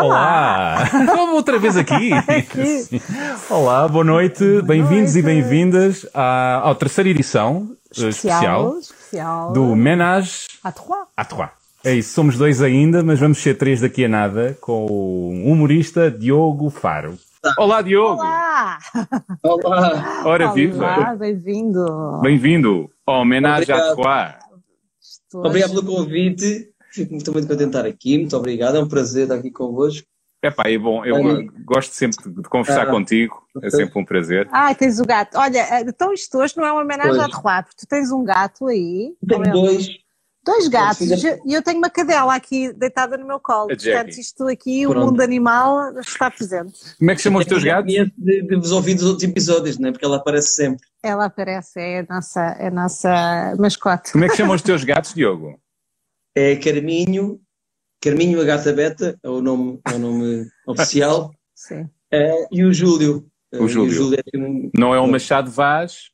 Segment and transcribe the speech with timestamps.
[0.00, 0.88] Olá!
[0.94, 1.32] Olá.
[1.34, 2.10] Outra vez aqui.
[2.12, 3.02] aqui.
[3.50, 9.52] Olá, boa noite, bem-vindos e bem-vindas à, à, terceira edição especial, especial, especial.
[9.52, 11.06] do Ménage à Trois.
[11.14, 11.50] À Trois.
[11.84, 16.10] É isso, somos dois ainda, mas vamos ser três daqui a nada com o humorista
[16.10, 17.18] Diogo Faro.
[17.58, 18.22] Olá, Diogo!
[18.22, 18.78] Olá!
[19.42, 20.22] Olá!
[20.24, 21.16] Ora, Olá, viva!
[21.18, 22.20] Bem-vindo!
[22.22, 24.34] Bem-vindo ao Ménage à Trois.
[25.34, 26.69] Obrigado pelo convite.
[26.92, 28.18] Fico muito, muito contente de estar aqui.
[28.18, 28.76] Muito obrigado.
[28.76, 30.06] É um prazer estar aqui convosco.
[30.42, 31.04] É pá, é bom.
[31.04, 33.42] Eu gosto sempre de conversar ah, contigo.
[33.62, 34.48] É sempre um prazer.
[34.50, 35.36] Ah, tens o gato.
[35.36, 38.66] Olha, então isto hoje não é uma homenagem ao Terroir, porque tu tens um gato
[38.66, 39.12] aí.
[39.26, 39.50] Tenho é?
[39.50, 39.88] dois.
[40.42, 41.22] Dois gatos.
[41.44, 43.68] E eu tenho uma cadela aqui deitada no meu colo.
[43.68, 44.98] Portanto, isto aqui, Pronto.
[44.98, 46.96] o mundo animal está presente.
[46.98, 47.92] Como é que chamam os teus gatos?
[47.92, 49.92] De, de vos ouvir dos outros episódios, não é?
[49.92, 50.86] Porque ela aparece sempre.
[51.02, 54.12] Ela aparece, é a nossa, é a nossa mascote.
[54.12, 55.60] Como é que chamam os teus gatos, Diogo?
[56.34, 57.40] É Carminho,
[58.00, 61.30] Carminho a Gata Beta, é o nome, é o nome oficial.
[61.54, 61.88] Sim.
[62.10, 63.26] É, e o Júlio.
[63.52, 63.90] O Júlio.
[63.90, 64.70] O Júlio é um...
[64.76, 66.10] Não é o Machado Vaz?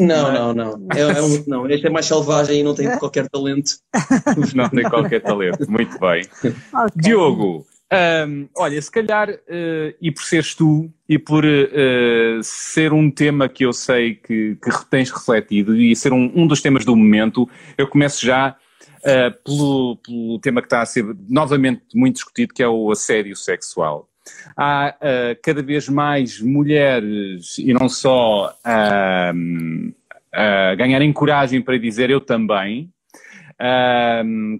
[0.00, 0.86] Não, não, não.
[0.94, 1.70] É, é um, não.
[1.70, 3.72] Este é mais selvagem e não tem qualquer talento.
[4.54, 5.70] não tem qualquer talento.
[5.70, 6.22] Muito bem.
[6.22, 6.54] Okay.
[6.96, 13.10] Diogo, um, olha, se calhar, uh, e por seres tu, e por uh, ser um
[13.10, 16.94] tema que eu sei que, que tens refletido, e ser um, um dos temas do
[16.94, 18.56] momento, eu começo já
[19.04, 23.36] uh, pelo, pelo tema que está a ser novamente muito discutido, que é o assédio
[23.36, 24.10] sexual
[24.56, 32.10] há uh, cada vez mais mulheres, e não só, uh, uh, ganharem coragem para dizer
[32.10, 32.90] eu também,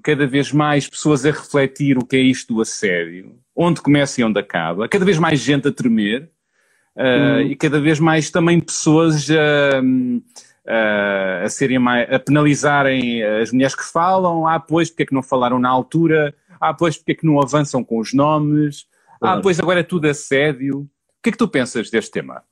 [0.02, 4.24] cada vez mais pessoas a refletir o que é isto do assédio, onde começa e
[4.24, 6.28] onde acaba, cada vez mais gente a tremer,
[6.94, 7.40] hum.
[7.40, 9.26] e cada vez mais também pessoas
[11.44, 15.22] a serem mais, a penalizarem as mulheres que falam, ah, pois, porque é que não
[15.22, 18.86] falaram na altura, ah, pois, porque é que não avançam com os nomes,
[19.20, 20.80] ah, pois agora é tudo assédio.
[20.80, 22.42] O que é que tu pensas deste tema?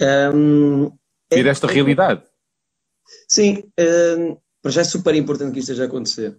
[0.00, 0.86] Um,
[1.30, 2.22] e desta é, realidade?
[3.28, 6.36] Sim, um, para já é super importante que isto esteja a acontecer.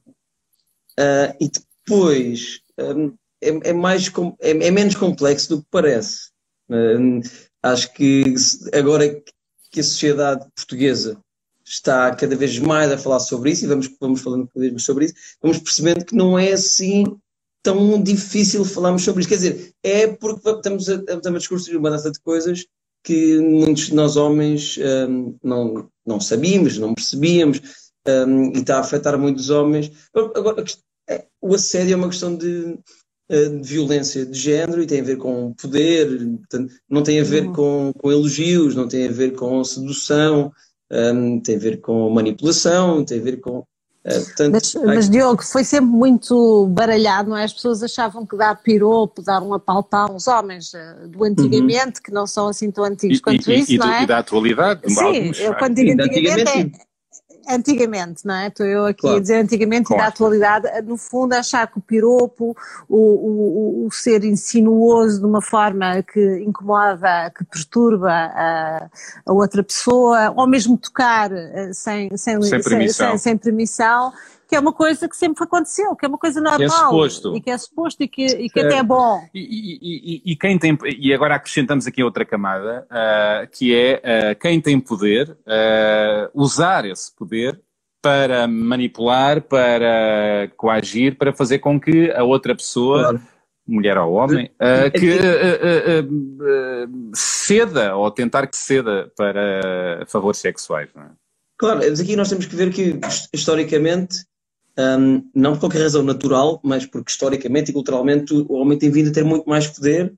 [0.99, 6.31] Uh, e depois um, é, é, mais, é, é, menos complexo do que parece.
[7.63, 8.35] acho que
[8.73, 9.21] agora
[9.71, 11.17] que a sociedade portuguesa
[11.65, 14.83] está cada vez mais a falar sobre isso, e vamos, vamos falando cada vez mais
[14.83, 17.05] sobre isso, vamos percebendo que não é assim
[17.63, 19.29] tão difícil falarmos sobre isso.
[19.29, 22.65] Quer dizer, é porque estamos a, estamos a discutir uma data de coisas
[23.03, 24.77] que muitos de nós homens
[25.09, 27.61] um, não, não sabíamos, não percebíamos,
[28.07, 29.91] um, e está a afetar muitos homens.
[30.13, 30.63] Agora,
[31.09, 32.77] é, o assédio é uma questão de, hum,
[33.31, 37.45] de, violência de género e tem a ver com poder, portanto, não tem a ver
[37.45, 37.53] uhum.
[37.53, 40.51] com, com elogios, não tem a ver com sedução,
[40.91, 43.63] um, tem a ver com manipulação, tem a ver com
[44.03, 47.43] é, portanto, mas, mas, Diogo, foi sempre muito baralhado, não é?
[47.43, 52.03] As pessoas achavam que dar piropo, dar um apalpão, os homens eh, do antigamente, uhum.
[52.03, 54.01] que não são assim tão antigos e, quanto e, isso, e não é?
[54.01, 56.90] E da atualidade, Sim, alguns, eu quando digo antigamente, antigamente é,
[57.47, 58.47] antigamente, não é?
[58.47, 59.17] Estou eu aqui claro.
[59.17, 60.01] a dizer antigamente claro.
[60.01, 62.55] e da atualidade, no fundo achar que o piropo,
[62.87, 68.89] o, o, o, ser insinuoso de uma forma que incomoda, que perturba a,
[69.25, 73.09] a outra pessoa, ou mesmo tocar eh, sem, sem, sem, permissão.
[73.09, 74.13] sem, sem permissão
[74.51, 76.57] que é uma coisa que sempre aconteceu, que é uma coisa normal.
[76.59, 77.37] Que é suposto.
[77.37, 79.25] E que é suposto e que, e que até é bom.
[79.33, 84.01] E, e, e, quem tem, e agora acrescentamos aqui outra camada, uh, que é
[84.33, 87.61] uh, quem tem poder, uh, usar esse poder
[88.01, 93.21] para manipular, para coagir, para fazer com que a outra pessoa, claro.
[93.65, 94.51] mulher ou homem,
[94.99, 95.17] que
[97.15, 100.89] ceda ou tentar que ceda para favores sexuais.
[100.93, 101.09] Não é?
[101.57, 102.99] Claro, mas aqui nós temos que ver que
[103.31, 104.29] historicamente
[104.77, 109.09] um, não por qualquer razão natural, mas porque historicamente e culturalmente o homem tem vindo
[109.09, 110.13] a ter muito mais poder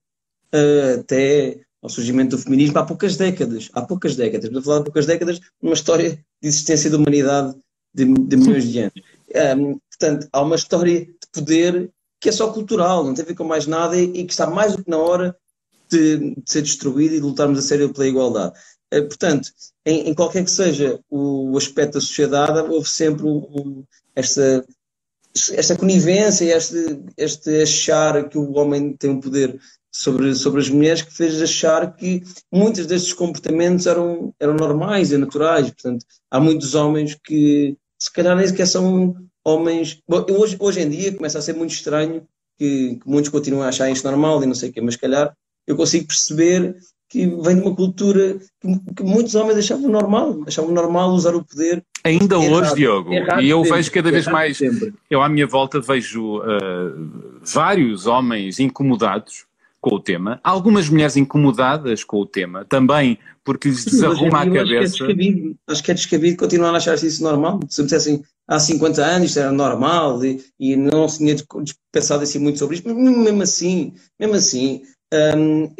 [0.53, 3.69] uh, até ao surgimento do feminismo há poucas décadas.
[3.73, 7.55] Há poucas décadas, estamos a falar de poucas décadas, uma história de existência da humanidade
[7.93, 8.93] de, de milhões de anos.
[9.57, 11.91] Um, portanto, há uma história de poder
[12.21, 14.75] que é só cultural, não tem a ver com mais nada e, que está mais
[14.75, 15.35] do que na hora
[15.89, 18.53] de, de ser destruída e de lutarmos a sério pela igualdade.
[18.93, 19.49] Uh, portanto,
[19.85, 23.83] em, em, qualquer que seja o aspecto da sociedade, houve sempre um,
[24.15, 24.65] esta,
[25.51, 29.59] esta conivência, este, este achar que o homem tem um poder
[29.91, 35.17] sobre, sobre as mulheres que fez achar que muitos destes comportamentos eram, eram normais e
[35.17, 35.69] naturais.
[35.69, 39.15] Portanto, há muitos homens que se calhar nem sequer são
[39.45, 40.01] homens.
[40.07, 42.27] Bom, hoje, hoje em dia começa a ser muito estranho
[42.57, 44.99] que, que muitos continuam a achar isto normal e não sei o quê, mas se
[44.99, 45.35] calhar
[45.65, 46.75] eu consigo perceber
[47.13, 51.45] que vem de uma cultura que, que muitos homens achavam normal, achavam normal usar o
[51.45, 51.85] poder.
[52.03, 54.93] Ainda hoje, errado, Diogo, errado e eu sempre, vejo cada vez mais, sempre.
[55.11, 59.45] eu à minha volta vejo uh, vários homens incomodados
[59.79, 64.63] com o tema, algumas mulheres incomodadas com o tema, também porque lhes desarruma a cabeça.
[64.63, 67.59] Acho que, é descabido, acho que é descabido continuar a achar isso normal.
[67.67, 71.35] Se me dissessem há 50 anos isto era normal e, e não se tinha
[71.91, 74.81] pensado assim muito sobre isto, mas mesmo assim, mesmo assim,
[75.35, 75.73] um,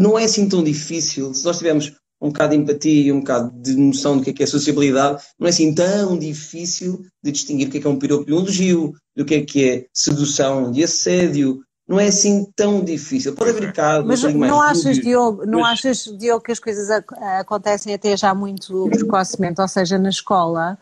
[0.00, 1.32] não é assim tão difícil.
[1.34, 4.32] Se nós tivermos um bocado de empatia e um bocado de noção do que é,
[4.32, 7.90] que é sociabilidade, não é assim tão difícil de distinguir o que é, que é
[7.90, 12.06] um piropo e um elogio, do que é que é sedução e assédio, não é
[12.06, 13.34] assim tão difícil.
[13.34, 14.06] Pode haver casos.
[14.06, 15.84] Mas não achas, Diogo, não mas...
[15.84, 16.88] achas, Diogo, que as coisas
[17.40, 20.78] acontecem até já muito precocemente, ou seja, na escola?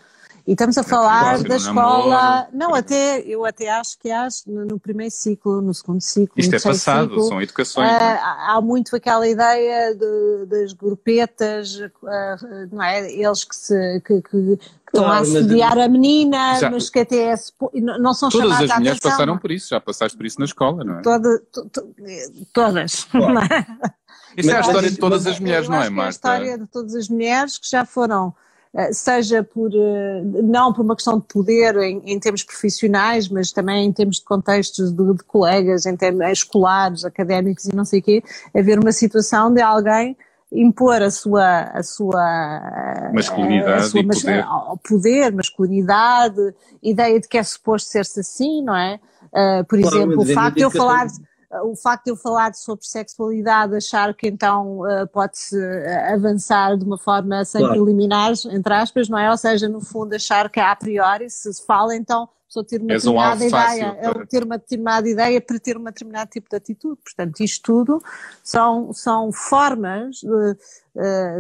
[0.49, 2.49] E estamos a falar da escola.
[2.55, 6.33] Não, até, eu até acho que há no primeiro ciclo, no segundo ciclo.
[6.39, 7.87] Isto é passado, ciclo, são educações.
[7.87, 13.13] Uh, há muito aquela ideia de, das grupetas, uh, não é?
[13.13, 17.35] Eles que, se, que, que, que estão a assediar a menina, já, mas que até
[17.35, 17.35] é,
[17.75, 20.47] não são todas chamadas Todas as mulheres passaram por isso, já passaste por isso na
[20.47, 21.03] escola, não é?
[21.03, 21.95] Toda, to, to,
[22.55, 23.07] todas.
[23.13, 23.49] Claro.
[24.35, 26.01] Isto é a história de todas as mulheres, não é, Marta?
[26.01, 28.35] É a história de todas as mulheres que já foram
[28.93, 33.87] seja por, eh, não por uma questão de poder em, em termos profissionais, mas também
[33.87, 38.03] em termos de contextos de, de colegas, em termos escolares, académicos e não sei o
[38.03, 38.23] quê,
[38.55, 40.17] haver uma situação de alguém
[40.51, 44.45] impor a sua, a sua masculinidade a sua, e poder.
[44.89, 48.99] poder, masculinidade, ideia de que é suposto ser-se assim, não é?
[49.27, 51.07] Uh, por exemplo, o facto de eu falar
[51.63, 56.85] o facto de eu falar sobre sexualidade, achar que então uh, pode-se uh, avançar de
[56.85, 57.75] uma forma sem claro.
[57.75, 59.31] preliminares, entre aspas, não é?
[59.31, 62.95] Ou seja, no fundo, achar que a priori, se se fala, então só ter uma
[62.95, 64.27] determinada um ideia, para...
[64.27, 66.99] ter uma determinada ideia para ter um determinado tipo de atitude.
[67.03, 68.03] Portanto, isto tudo
[68.43, 70.55] são, são formas de,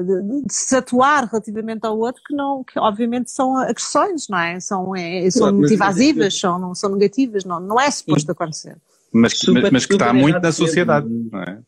[0.04, 4.60] de, de, se atuar relativamente ao outro que não, que obviamente são agressões, não é?
[4.60, 8.76] São, é, são claro, motivasivas, são, não, são negativas, não, não é suposto acontecer
[9.12, 11.28] mas, super, mas que está muito na sociedade, sempre.
[11.32, 11.60] não é?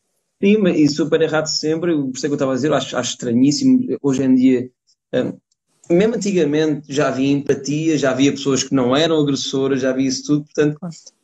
[0.43, 3.11] Sim, e super errado sempre, por isso é que eu estava a dizer, acho, acho
[3.11, 4.71] estranhíssimo, hoje em dia,
[5.13, 10.09] um, mesmo antigamente já havia empatia, já havia pessoas que não eram agressoras, já havia
[10.09, 10.79] isso tudo, portanto,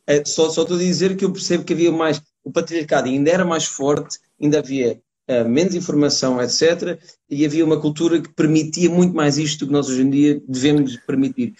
[0.05, 3.31] é, só, só estou a dizer que eu percebo que havia mais, o patriarcado ainda
[3.31, 5.01] era mais forte, ainda havia
[5.47, 6.97] menos informação, etc.
[7.29, 10.41] E havia uma cultura que permitia muito mais isto do que nós hoje em dia
[10.47, 11.53] devemos permitir.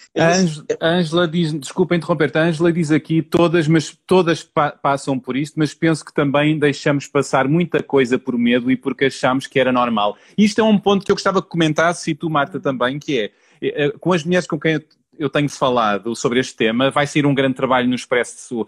[0.80, 5.58] Ângela diz, desculpa interromper-te, a Ângela diz aqui todas, mas todas pa passam por isto,
[5.58, 9.70] mas penso que também deixamos passar muita coisa por medo e porque achamos que era
[9.70, 10.16] normal.
[10.36, 13.30] Isto é um ponto que eu gostava que comentasse, e tu, Marta, também, que é,
[13.60, 14.82] eh, com as mulheres com quem eu
[15.18, 16.90] eu tenho falado sobre este tema.
[16.90, 18.66] Vai sair um grande trabalho no Expresso uh, uh,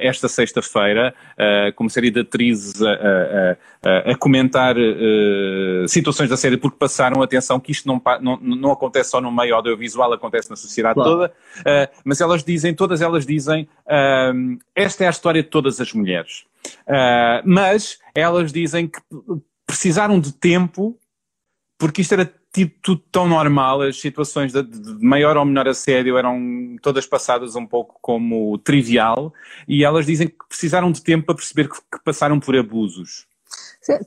[0.00, 4.76] esta sexta-feira, uh, com uma série de atrizes a, comentar
[5.88, 9.56] situações da série, porque passaram atenção que isto não, não, não acontece só no meio
[9.56, 11.10] audiovisual, acontece na sociedade claro.
[11.10, 11.32] toda.
[12.04, 13.68] mas elas dizem, todas elas dizem,
[14.74, 16.44] esta é a história de todas as mulheres.
[17.44, 19.00] mas elas dizem que
[19.66, 20.96] precisaram de tempo,
[21.78, 26.18] porque isto era tido tudo tão normal, as situações de, de, maior ou menor assédio
[26.18, 29.32] eram todas passadas um pouco como trivial,
[29.66, 33.26] e elas dizem que precisaram de tempo para perceber que, que passaram por abusos.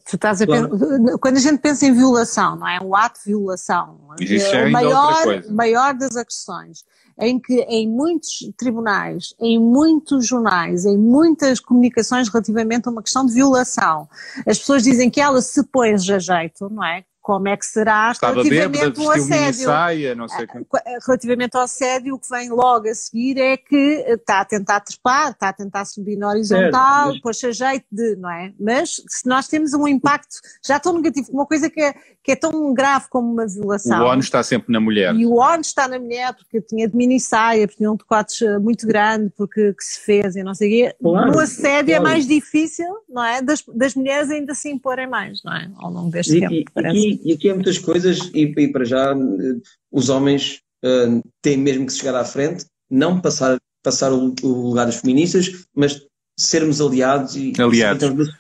[0.08, 1.20] Tu estás a claro.
[1.20, 2.80] quando a gente pensa em violação, não é?
[2.82, 6.86] Um ato de violação, é maior, maior das agressões,
[7.20, 13.26] em que em muitos tribunais, em muitos jornais, em muitas comunicações relativamente a uma questão
[13.26, 14.08] de violação,
[14.48, 17.04] as pessoas dizem que ela se põe a jeito, não é?
[17.26, 19.66] Como é que será Estava relativamente ao assédio.
[19.66, 24.06] Saia, não sei ah, relativamente ao assédio, o que vem logo a seguir é que
[24.08, 27.44] está a tentar trepar, está a tentar subir na horizontal, é, mas...
[27.44, 28.54] a jeito de, não é?
[28.60, 32.36] Mas se nós temos um impacto já tão negativo, uma coisa que é, que é
[32.36, 34.04] tão grave como uma violação.
[34.04, 35.14] O ONU está sempre na mulher.
[35.14, 38.44] E o ONU está na mulher porque tinha de mini saia, porque tinha um decote
[38.60, 40.96] muito grande, porque que se fez e não sei o quê.
[41.00, 42.10] Claro, no assédio é claro.
[42.10, 43.44] é mais difícil, não é?
[43.44, 45.70] Das, das mulheres ainda se imporem mais, não é?
[45.78, 46.98] Ao longo deste e, tempo, e, parece.
[46.98, 51.58] E, e aqui há muitas coisas, e, e para já eh, os homens uh, têm
[51.58, 56.02] mesmo que chegar à frente, não passar, passar o, o lugar dos feministas, mas
[56.36, 58.34] sermos aliados e aliados.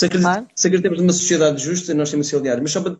[0.00, 2.62] Se, acreditamos, se acreditamos numa sociedade justa, nós temos que ser aliados.
[2.62, 2.96] Mas só para,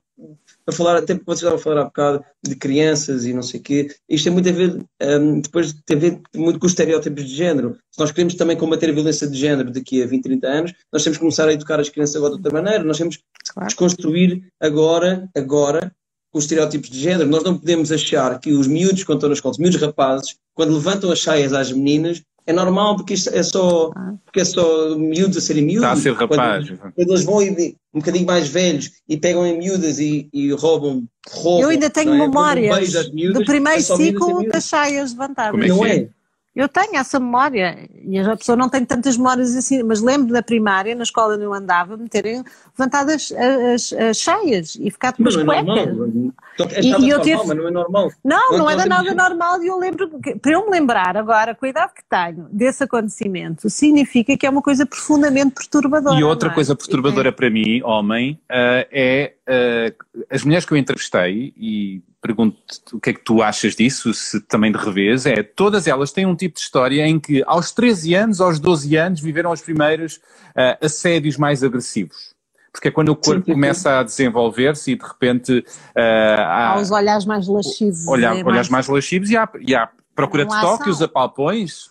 [0.66, 3.58] para falar, até porque vocês estavam a falar há bocado de crianças e não sei
[3.58, 6.72] o quê, isto tem muito a ver, um, depois tem a ver muito com os
[6.72, 7.78] estereótipos de género.
[7.90, 11.02] Se nós queremos também combater a violência de género daqui a 20, 30 anos, nós
[11.02, 12.84] temos que começar a educar as crianças agora de outra maneira.
[12.84, 13.68] Nós temos que claro.
[13.68, 15.90] desconstruir agora, agora,
[16.34, 17.30] os estereótipos de género.
[17.30, 20.74] Nós não podemos achar que os miúdos, quando estão na escola, os miúdos rapazes, quando
[20.74, 23.90] levantam as saias às meninas, é normal porque isto é só,
[24.24, 25.84] porque é só miúdos a serem miúdos.
[25.84, 26.68] Está a ser rapaz.
[26.68, 30.52] Quando, quando eles vão e, um bocadinho mais velhos e pegam em miúdas e, e
[30.52, 31.62] roubam, roubam.
[31.62, 32.18] Eu ainda tenho é?
[32.18, 32.92] memórias
[33.32, 35.52] do primeiro é ciclo das chaias levantadas.
[35.52, 36.08] Como é que não é?
[36.56, 36.62] É?
[36.62, 40.42] Eu tenho essa memória, e a pessoa não tem tantas memórias assim, mas lembro da
[40.42, 42.42] primária, na escola onde eu andava, me terem
[42.76, 45.68] levantado as, as, as cheias e ficado com as não cuecas.
[45.68, 46.32] É normal.
[46.54, 47.36] Então, é e, e eu tive...
[47.36, 48.10] mas não é normal.
[48.24, 50.10] Não, não, não era nada normal e eu lembro,
[50.42, 54.50] para eu me lembrar agora, com a idade que tenho desse acontecimento, significa que é
[54.50, 56.18] uma coisa profundamente perturbadora.
[56.18, 56.54] E outra é?
[56.54, 57.32] coisa perturbadora é.
[57.32, 62.56] para mim, homem, uh, é uh, as mulheres que eu entrevistei e pergunto
[62.92, 66.26] o que é que tu achas disso, se também de revés, é todas elas têm
[66.26, 70.16] um tipo de história em que aos 13 anos, aos 12 anos, viveram os primeiros
[70.16, 72.34] uh, assédios mais agressivos.
[72.72, 75.64] Porque é quando o corpo sim, começa a desenvolver-se e de repente uh,
[75.96, 78.06] há, há os olhares mais lascivos.
[78.06, 78.86] Olhar, é olhares mais...
[78.86, 81.90] mais lascivos e há, e há procura de toque, os apalpões,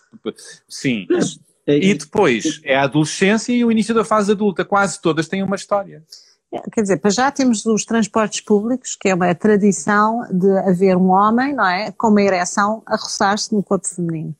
[0.68, 1.06] sim.
[1.66, 5.42] É e depois é a adolescência e o início da fase adulta, quase todas têm
[5.42, 6.02] uma história.
[6.72, 11.10] Quer dizer, para já temos os transportes públicos, que é uma tradição de haver um
[11.10, 14.34] homem, não é, com uma ereção a roçar-se no corpo feminino.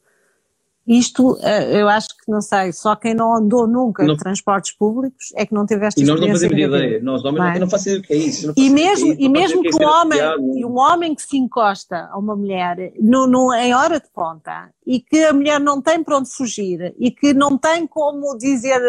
[0.91, 4.15] Isto, eh, eu acho que não sei, só quem não andou nunca não.
[4.15, 6.25] em transportes públicos é que não teve esta experiência.
[6.25, 7.59] E nós não fazemos ideia, nós homens não, é?
[7.61, 8.53] não fazemos ideia o que é isso.
[8.57, 10.21] E mesmo, que, é e mesmo que, um homem,
[10.67, 14.99] um homem que se encosta a uma mulher no, no, em hora de ponta e
[14.99, 18.81] que a mulher não tem para onde fugir e que não tem como dizer,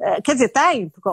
[0.00, 1.10] uh, quer dizer, tem, porque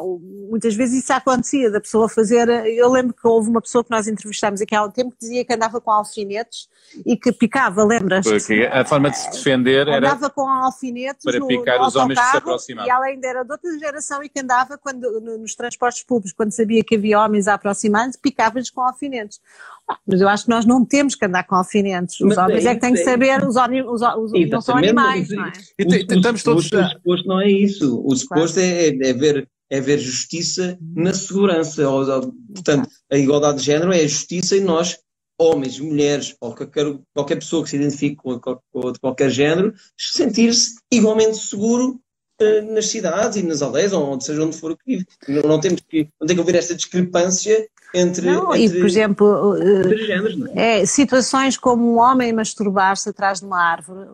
[0.49, 4.07] muitas vezes isso acontecia, da pessoa fazer, eu lembro que houve uma pessoa que nós
[4.07, 6.69] entrevistámos aqui há um tempo que dizia que andava com alfinetes
[7.05, 8.25] e que picava, lembras?
[8.25, 9.97] Porque a forma de se defender era...
[9.97, 12.87] Andava com alfinetes para no, picar no os homens que se aproximavam.
[12.87, 16.81] E além era de outra geração e que andava quando, nos transportes públicos, quando sabia
[16.81, 19.41] que havia homens a aproximar-se, picava-lhes com alfinetes.
[20.05, 22.19] Mas eu acho que nós não temos que andar com alfinetes.
[22.19, 24.77] Os mas homens é, é que têm que saber, os homens os, os, não são
[24.77, 25.51] animais, não é?
[25.77, 26.71] E tentamos todos.
[26.71, 28.01] O suposto não é isso.
[28.05, 31.83] O suposto é, é, ver, é ver justiça na segurança.
[32.53, 34.97] Portanto, a igualdade de género é a justiça e nós,
[35.39, 40.75] homens, mulheres, ou qualquer, qualquer pessoa que se identifique com, com, com qualquer género, sentir-se
[40.91, 41.99] igualmente seguro
[42.41, 45.05] uh, nas cidades e nas aldeias, ou onde seja onde for que vive.
[45.27, 48.87] Não, não, temos que, não tem que haver esta discrepância entre, não, entre, e por
[48.87, 50.81] exemplo, entre géneros, é?
[50.81, 50.85] é?
[50.85, 54.07] situações como um homem masturbar-se atrás de uma árvore,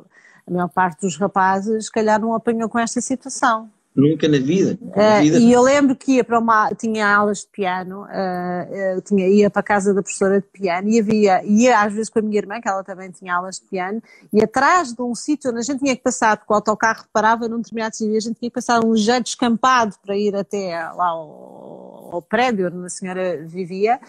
[0.48, 3.70] a maior parte dos rapazes, se calhar, não apanhou com esta situação.
[3.96, 4.77] Nunca na vida.
[4.94, 5.38] Na uh, vida.
[5.38, 9.62] E eu lembro que ia para uma, tinha aulas de piano, uh, tinha, ia para
[9.62, 12.60] a casa da professora de piano e havia, ia às vezes com a minha irmã,
[12.60, 14.03] que ela também tinha aulas de piano,
[14.34, 17.48] e atrás de um sítio onde a gente tinha que passar, porque o autocarro parava
[17.48, 21.08] num determinado sítio, a gente tinha que passar um jeito descampado para ir até lá
[21.08, 21.85] ao,
[22.15, 24.00] ao prédio onde a senhora vivia,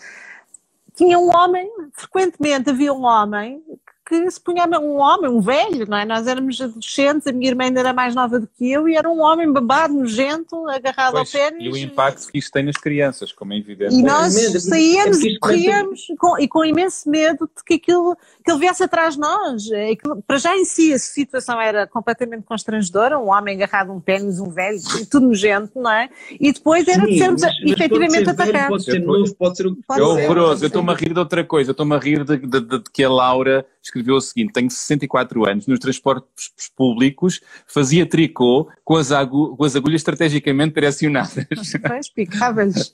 [0.95, 3.63] tinha um homem, frequentemente havia um homem
[4.07, 6.05] que se punha um homem, um velho, não é?
[6.05, 9.11] Nós éramos adolescentes, a minha irmã ainda era mais nova do que eu e era
[9.11, 11.65] um homem babado, nojento, agarrado pois, ao pênis.
[11.65, 13.97] E o impacto que isso tem nas crianças, como é evidente.
[13.97, 18.53] E nós é saíamos e corríamos com, e com imenso medo de que aquilo que
[18.53, 19.69] ele viesse atrás de nós.
[19.73, 23.93] É aquilo, para já em si a situação era completamente constrangedora, um homem agarrado a
[23.95, 24.79] um pênis, um velho,
[25.11, 26.09] tudo nojento, não é?
[26.39, 28.69] E depois era Sim, de sermos mas, mas efetivamente atacados.
[28.69, 31.43] Pode ser novo, pode ser o que É horroroso, eu estou-me a rir de outra
[31.43, 34.53] coisa, eu estou-me a rir de, de, de, de que a Laura escreveu o seguinte:
[34.53, 41.47] tenho 64 anos, nos transportes públicos fazia tricô com as, com as agulhas estrategicamente direcionadas.
[41.87, 42.11] Pois,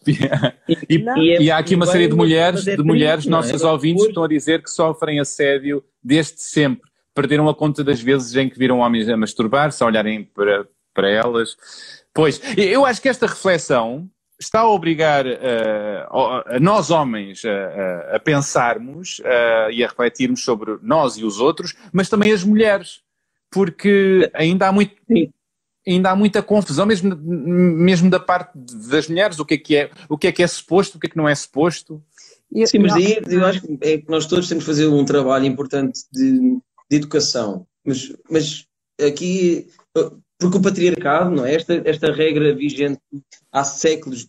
[0.89, 4.25] e, e, e, há aqui uma série de mulheres, de mulheres, nossas ouvintes, que estão
[4.25, 6.91] a dizer que sofrem assédio desde sempre.
[7.15, 11.11] Perderam a conta das vezes em que viram homens a masturbar-se, a olharem para, para
[11.11, 11.57] elas.
[12.15, 14.09] Pois, eu acho que esta reflexão
[14.43, 21.17] está a obrigar uh, nós homens a, a pensarmos uh, e a refletirmos sobre nós
[21.17, 23.01] e os outros, mas também as mulheres,
[23.51, 24.95] porque ainda há muito.
[25.85, 29.91] Ainda há muita confusão, mesmo, mesmo da parte das mulheres, o que é que é,
[30.09, 32.01] o que é que é suposto, o que é que não é suposto.
[32.67, 35.45] Sim, mas daí eu acho que, é que nós todos temos que fazer um trabalho
[35.45, 36.57] importante de,
[36.89, 37.67] de educação.
[37.85, 38.65] Mas, mas
[39.05, 39.67] aqui
[40.43, 41.55] porque o patriarcado, não é?
[41.55, 42.99] Esta, esta regra vigente
[43.53, 44.27] há séculos,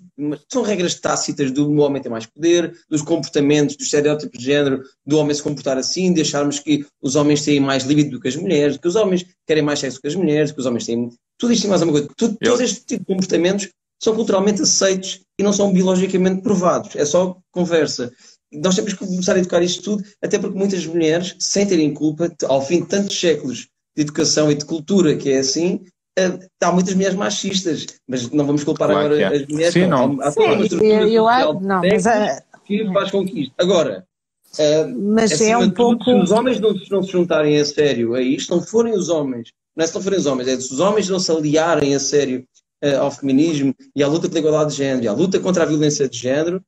[0.52, 5.18] são regras tácitas do homem ter mais poder, dos comportamentos, dos estereótipos de género, do
[5.18, 8.36] homem se comportar assim, de acharmos que os homens têm mais libido do que as
[8.36, 11.10] mulheres, que os homens querem mais sexo que as mulheres, que os homens têm.
[11.38, 12.08] Tudo isto e mais uma coisa.
[12.16, 13.70] Tudo, Todos estes tipos de comportamentos
[14.02, 16.96] são culturalmente aceitos e não são biologicamente provados.
[16.96, 18.12] É só conversa.
[18.52, 22.32] Nós temos que começar a educar isto tudo, até porque muitas mulheres, sem terem culpa,
[22.44, 25.82] ao fim de tantos séculos de educação e de cultura que é assim,
[26.62, 29.42] há muitas mulheres machistas, mas não vamos culpar claro agora é.
[29.42, 29.74] as mulheres.
[29.74, 30.22] Sim, não.
[30.22, 33.54] Há, há estrutura eu, eu, não, mas, uh, que faz com que isto.
[33.58, 34.06] Agora,
[34.60, 36.04] uh, mas é um pouco.
[36.04, 39.10] Tudo, se os homens não, não se juntarem a sério a isto, não forem os
[39.10, 41.96] homens não é se não forem os homens, é se os homens não se aliarem
[41.96, 42.46] a sério
[42.84, 45.66] uh, ao feminismo e à luta pela igualdade de género e à luta contra a
[45.66, 46.64] violência de género,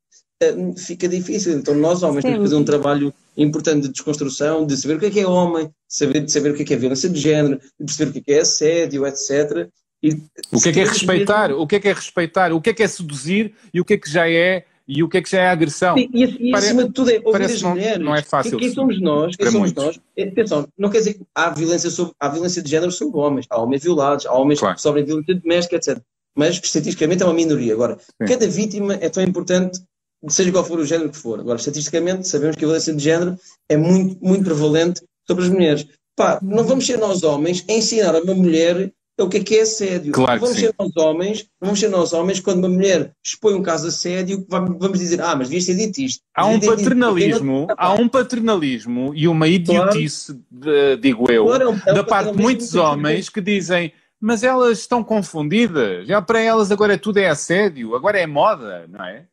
[0.78, 1.54] fica difícil.
[1.54, 2.30] Então nós homens Sim.
[2.30, 5.28] temos que fazer um trabalho importante de desconstrução, de saber o que é que é
[5.28, 8.14] homem, saber, de saber o que é que é violência de género, de perceber o
[8.14, 9.70] que é que é assédio, etc.
[10.04, 10.12] E,
[10.52, 11.50] o que é que é respeitar?
[11.50, 11.64] Mesmo...
[11.64, 12.54] O que é que é respeitar?
[12.54, 15.10] O que é que é seduzir e o que é que já é e o
[15.10, 15.98] que é que já é agressão?
[15.98, 17.98] E, e, e acima de tudo é ouvir as mulheres.
[17.98, 18.58] Não, não é fácil.
[18.58, 19.36] Quem somos nós?
[19.36, 20.00] Quem somos nós?
[20.16, 23.48] É, atenção, não quer dizer que há violência, sobre, há violência de género sobre homens.
[23.50, 24.76] Há homens violados, há homens claro.
[24.76, 26.00] que sofrem violência doméstica, etc.
[26.36, 27.74] Mas estatisticamente é uma minoria.
[27.74, 28.28] Agora, Sim.
[28.28, 29.80] cada vítima é tão importante,
[30.30, 31.40] seja qual for o género que for.
[31.40, 33.38] Agora, estatisticamente, sabemos que a violência de género
[33.70, 35.88] é muito, muito prevalente sobre as mulheres.
[36.16, 38.92] Pá, não vamos ser nós homens a ensinar a uma mulher
[39.24, 40.12] o que é que é assédio.
[40.12, 43.84] Claro vamos ser nós homens, vamos ser nós homens quando uma mulher expõe um caso
[43.84, 46.22] de assédio, vamos dizer, ah, mas devias ter dito isto.
[46.36, 50.98] Há um paternalismo, há um paternalismo e uma idiotice, claro.
[50.98, 54.44] digo eu, claro, é um, é um da parte de muitos homens que dizem mas
[54.44, 59.26] elas estão confundidas, já para elas agora tudo é assédio, agora é moda, não é?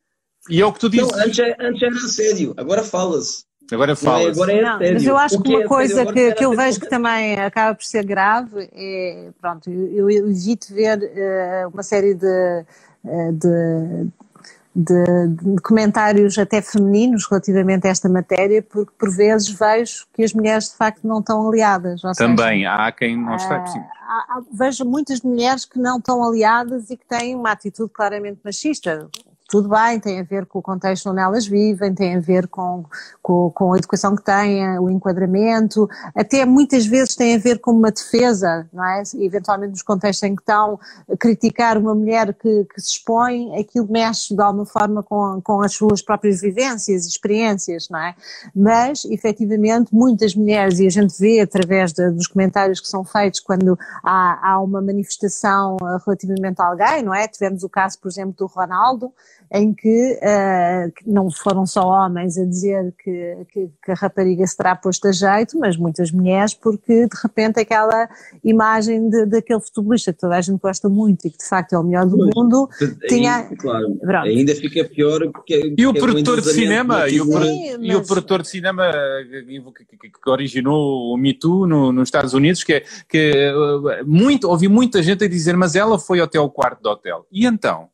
[0.48, 1.10] E é o que tu dizes.
[1.10, 3.44] Não, antes, é, antes era assédio, agora fala-se.
[3.70, 4.30] Agora fala.
[4.30, 6.88] Agora é não, mas eu acho que uma é coisa que, que eu vejo que
[6.88, 12.64] também acaba por ser grave é, pronto, eu, eu evito ver uh, uma série de,
[13.04, 14.08] uh, de,
[14.74, 20.34] de, de, comentários até femininos relativamente a esta matéria, porque por vezes vejo que as
[20.34, 22.02] mulheres de facto não estão aliadas.
[22.16, 26.90] Também, seja, há quem não está, uh, há, vejo muitas mulheres que não estão aliadas
[26.90, 29.08] e que têm uma atitude claramente machista
[29.52, 32.86] tudo bem, tem a ver com o contexto onde elas vivem, tem a ver com,
[33.20, 37.70] com, com, a educação que têm, o enquadramento, até muitas vezes tem a ver com
[37.70, 39.02] uma defesa, não é?
[39.16, 40.80] Eventualmente nos contextos em que estão,
[41.20, 45.74] criticar uma mulher que, que se expõe, aquilo mexe de alguma forma com, com as
[45.74, 48.14] suas próprias vivências e experiências, não é?
[48.56, 53.40] Mas, efetivamente, muitas mulheres, e a gente vê através de, dos comentários que são feitos
[53.40, 57.28] quando há, há uma manifestação relativamente a alguém, não é?
[57.28, 59.12] Tivemos o caso, por exemplo, do Ronaldo,
[59.54, 64.56] em que uh, não foram só homens a dizer que, que, que, a rapariga se
[64.56, 68.08] terá posto a jeito, mas muitas mulheres, porque de repente aquela
[68.42, 71.78] imagem de, daquele futebolista que toda a gente gosta muito e que de facto é
[71.78, 72.68] o melhor do pois, mundo,
[73.08, 73.44] tinha.
[73.58, 75.74] Claro, ainda fica pior porque.
[75.76, 77.78] E o produtor de cinema, e o, Sim, mas...
[77.82, 82.64] e o produtor de cinema que, que originou o Me Too no, nos Estados Unidos,
[82.64, 83.52] que, que
[84.06, 87.26] muito, ouvi muita gente a dizer, mas ela foi até o quarto do hotel.
[87.30, 87.91] E então?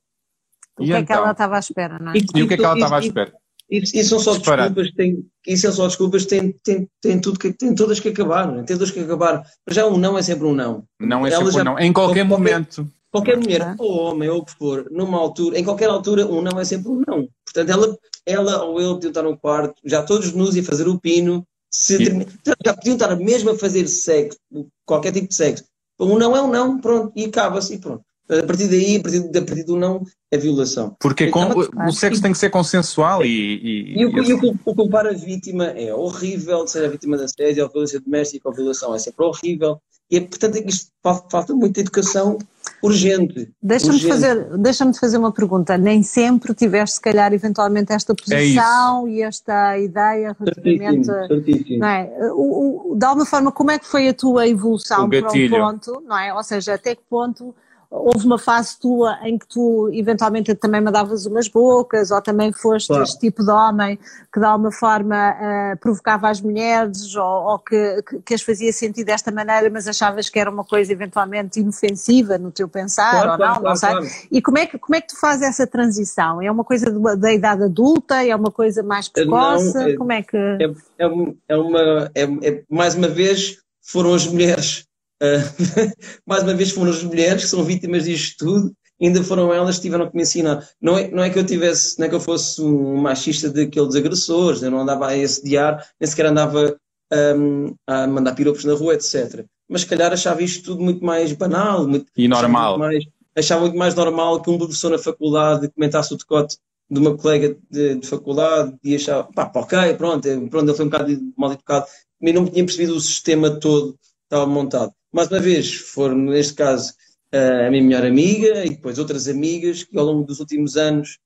[0.78, 1.32] O que é que ela então?
[1.32, 2.16] estava à espera, não é?
[2.16, 3.32] E, e o que é que ela estava à espera?
[3.70, 7.74] E, são só desculpas, tem, isso são só desculpas, tem, tem, tem, tudo que, tem
[7.74, 8.62] todas que acabar, é?
[8.62, 9.44] tem todas que acabar.
[9.66, 10.84] Mas já um não é sempre um não.
[10.98, 12.90] Não é sempre já, um não, em qualquer, qualquer momento.
[13.10, 16.60] Qualquer mulher, ou homem, ou o que for, numa altura, em qualquer altura, um não
[16.60, 17.28] é sempre um não.
[17.44, 21.00] Portanto, ela, ela ou ele podiam estar no quarto, já todos nus e fazer o
[21.00, 22.26] pino, se e...
[22.64, 24.38] já podiam estar mesmo a fazer sexo,
[24.86, 25.64] qualquer tipo de sexo.
[25.98, 28.02] Um não é um não, pronto, e acaba-se e pronto.
[28.30, 30.94] A partir daí, a partir, a partir do não, é violação.
[31.00, 31.40] Porque é com,
[31.86, 33.28] o sexo tem que ser consensual e.
[33.28, 37.24] E, e, o, e o, o culpar a vítima é horrível, seja a vítima da
[37.24, 39.80] assédio, ou violência doméstica ou violação, é sempre horrível.
[40.10, 42.38] E é, portanto, é isto falta muita educação
[42.82, 43.50] urgente.
[43.62, 45.76] Deixa-me fazer, deixa fazer uma pergunta.
[45.76, 51.06] Nem sempre tiveste, se calhar, eventualmente esta é posição é e esta ideia relativamente.
[51.06, 51.78] Certíssimo, certíssimo.
[51.78, 52.10] Não é?
[52.32, 56.02] o, o, de alguma forma, como é que foi a tua evolução para um ponto,
[56.06, 56.32] não é?
[56.32, 57.54] Ou seja, até que ponto
[57.90, 62.88] houve uma fase tua em que tu eventualmente também mandavas umas bocas ou também foste
[62.88, 63.02] claro.
[63.02, 63.98] este tipo de homem
[64.32, 68.72] que de alguma forma uh, provocava as mulheres ou, ou que, que, que, as fazia
[68.74, 73.30] sentir desta maneira mas achavas que era uma coisa eventualmente inofensiva no teu pensar claro,
[73.32, 74.26] ou não, claro, não sei.
[74.30, 76.42] E como é, que, como é que tu fazes essa transição?
[76.42, 78.22] É uma coisa de, da idade adulta?
[78.22, 79.74] É uma coisa mais precoce?
[79.74, 80.36] Não, é, como é que...
[80.36, 80.64] É,
[80.98, 84.87] é, é uma, é, é, mais uma vez foram as mulheres
[85.22, 85.92] Uh,
[86.26, 89.82] mais uma vez foram as mulheres que são vítimas disto tudo, ainda foram elas que
[89.82, 90.66] tiveram que me ensinar.
[90.80, 93.94] Não é, não é que eu tivesse, não é que eu fosse um machista daqueles
[93.94, 96.76] agressores, eu não andava a assediar, nem sequer andava
[97.12, 99.44] um, a mandar piropos na rua, etc.
[99.68, 101.86] Mas se calhar achava isto tudo muito mais banal.
[101.86, 102.74] Muito, e normal.
[102.74, 103.04] Achava muito, mais,
[103.36, 106.56] achava muito mais normal que um professor na faculdade comentasse o decote
[106.90, 110.86] de uma colega de, de faculdade e achava, pá, ok, pronto, é, pronto, ele foi
[110.86, 111.86] um bocado mal educado,
[112.20, 113.94] mas não tinha percebido o sistema todo
[114.28, 116.92] estava montado mais uma vez, foram, neste caso,
[117.32, 121.18] a minha melhor amiga e depois outras amigas que ao longo dos últimos anos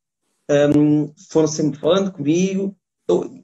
[0.77, 2.77] um, foram sempre falando comigo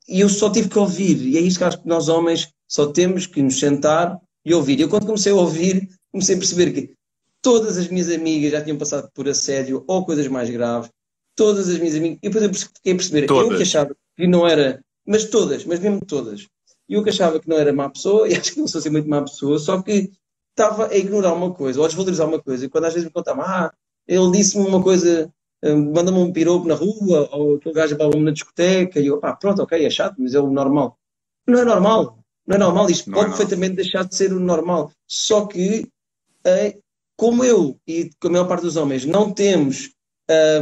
[0.08, 1.20] e eu só tive que ouvir.
[1.26, 4.78] E é isso que acho que nós homens só temos que nos sentar e ouvir.
[4.78, 6.94] E eu, quando comecei a ouvir, comecei a perceber que
[7.42, 10.90] todas as minhas amigas já tinham passado por assédio ou coisas mais graves.
[11.36, 12.18] Todas as minhas amigas.
[12.22, 13.26] E depois eu fiquei a perceber.
[13.26, 13.50] Todas.
[13.50, 14.82] Eu que achava que não era.
[15.06, 16.46] Mas todas, mas mesmo todas.
[16.88, 18.90] E eu que achava que não era má pessoa, e acho que não sou assim
[18.90, 20.10] muito má pessoa, só que
[20.50, 23.12] estava a ignorar uma coisa, ou a desvalorizar uma coisa, e quando às vezes me
[23.12, 23.72] contavam, ah,
[24.06, 28.32] ele disse-me uma coisa, eh, manda-me um piropo na rua, ou aquele gajo balou-me na
[28.32, 30.98] discoteca, e eu, pá, pronto, ok, é chato, mas é o normal.
[31.46, 34.40] Não é normal, não é normal, isto não pode é perfeitamente deixar de ser o
[34.40, 34.90] normal.
[35.06, 35.86] Só que,
[36.44, 36.78] é,
[37.16, 39.90] como eu e com a maior parte dos homens não temos
[40.28, 40.60] a,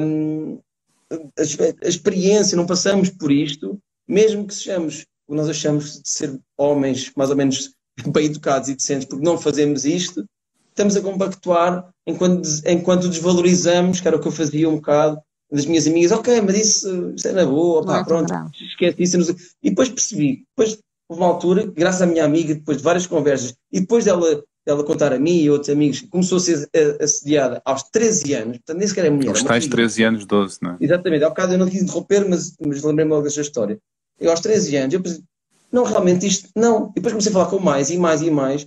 [1.38, 7.30] a, experiência, não passamos por isto, mesmo que sejamos, nós achamos de ser homens mais
[7.30, 7.72] ou menos
[8.08, 10.24] bem educados e decentes, porque não fazemos isto,
[10.68, 15.66] estamos a compactuar enquanto, enquanto desvalorizamos, que era o que eu fazia um bocado, das
[15.66, 19.36] minhas amigas, ok, mas isso, isso é na boa, pá, é pronto, esquece isso.
[19.62, 23.54] E depois percebi, depois houve uma altura, graças à minha amiga, depois de várias conversas,
[23.72, 26.68] e depois dela, dela contar a mim e outros amigos, começou a ser
[27.00, 29.28] assediada aos 13 anos, portanto nem sequer é mulher.
[29.28, 30.76] Aos é tais 13 anos, 12, não é?
[30.80, 33.78] Exatamente, ao bocado eu não quis interromper, mas, mas lembrei-me logo desta história.
[34.18, 35.22] Eu aos 13 anos, eu pensei,
[35.70, 36.90] não, realmente isto, não.
[36.90, 38.66] E depois comecei a falar com mais e mais e mais.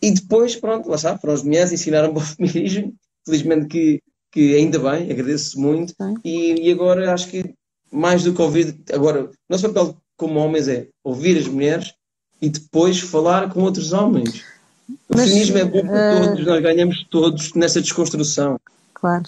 [0.00, 2.94] E depois, pronto, lá está, foram as mulheres, ensinaram-me o feminismo.
[3.26, 5.94] Felizmente que, que ainda bem, agradeço muito.
[6.24, 7.54] E, e, agora acho que
[7.90, 11.94] mais do que ouvir, agora, o nosso papel como homens é ouvir as mulheres
[12.40, 14.42] e depois falar com outros homens.
[14.88, 16.26] O Mas, feminismo é bom para uh...
[16.26, 18.58] todos, nós ganhamos todos nessa desconstrução
[19.04, 19.24] claro.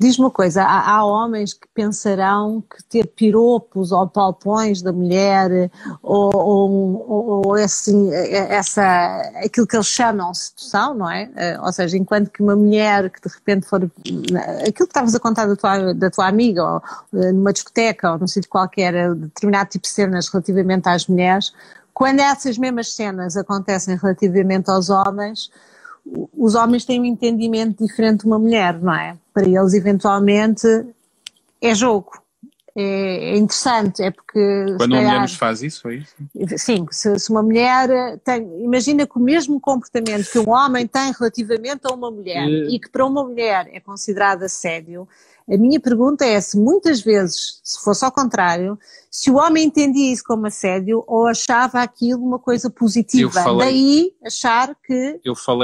[0.00, 5.70] Diz-me uma coisa, há, há, homens que pensarão que ter piropos ou palpões da mulher
[6.02, 8.82] ou, ou, ou assim, essa,
[9.44, 11.30] aquilo que eles chamam sedução, não é?
[11.36, 15.20] Eh, ou seja, enquanto que uma mulher que de repente for, aquilo que estavas a
[15.20, 16.82] contar da tua, da tua amiga ou
[17.20, 21.52] eh, numa discoteca ou num sítio qualquer, eh, determinado tipo de cenas relativamente às mulheres,
[21.94, 25.48] quando essas mesmas cenas acontecem relativamente aos homens,
[26.04, 29.16] os homens têm um entendimento diferente de uma mulher, não é?
[29.32, 30.66] Para eles, eventualmente,
[31.60, 32.22] é jogo.
[32.74, 34.64] É, é interessante, é porque.
[34.78, 36.14] Quando uma mulher nos faz isso, é isso?
[36.56, 38.62] Sim, se, se, uma mulher tem.
[38.62, 42.80] Imagina que o mesmo comportamento que um homem tem relativamente a uma mulher e, e
[42.80, 45.06] que para uma mulher é considerado assédio,
[45.48, 48.78] a minha pergunta é se muitas vezes, se fosse ao contrário,
[49.10, 53.30] se o homem entendia isso como assédio ou achava aquilo uma coisa positiva.
[53.30, 55.20] Falei, Daí achar que,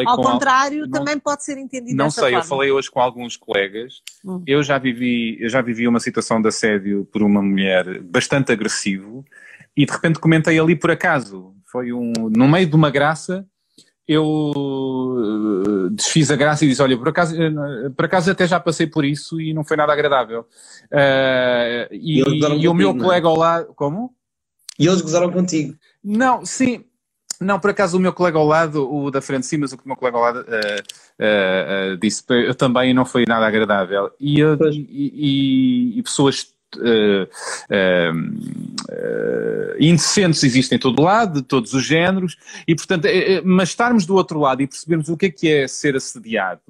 [0.06, 2.38] ao contrário, não, também pode ser entendido Não sei, forma.
[2.38, 4.02] eu falei hoje com alguns colegas.
[4.24, 4.42] Hum.
[4.46, 9.24] Eu, já vivi, eu já vivi uma situação de assédio por uma mulher bastante agressivo
[9.76, 11.54] e de repente comentei ali por acaso.
[11.70, 13.46] Foi um, no meio de uma graça
[14.08, 14.52] eu
[15.66, 18.86] eh, desfiz a graça e disse, olha, por acaso, eh, por acaso até já passei
[18.86, 20.46] por isso e não foi nada agradável.
[20.90, 22.90] Uh, e, e, e o meu?
[22.90, 22.98] É?
[22.98, 24.14] colega ao lado, como?
[24.78, 25.76] E eles gozaram contigo?
[26.02, 26.84] Não, sim,
[27.40, 29.84] não, por acaso o meu colega ao lado, o da frente sim, mas o que
[29.84, 34.10] o meu colega ao lado uh, uh, uh, disse eu também não foi nada agradável.
[34.18, 37.24] E, e, e, pessoas Uh,
[37.70, 38.18] uh,
[39.80, 43.08] indecentes existem em todo lado, de todos os géneros, e portanto,
[43.44, 46.60] mas estarmos do outro lado e percebermos o que é que é ser assediado,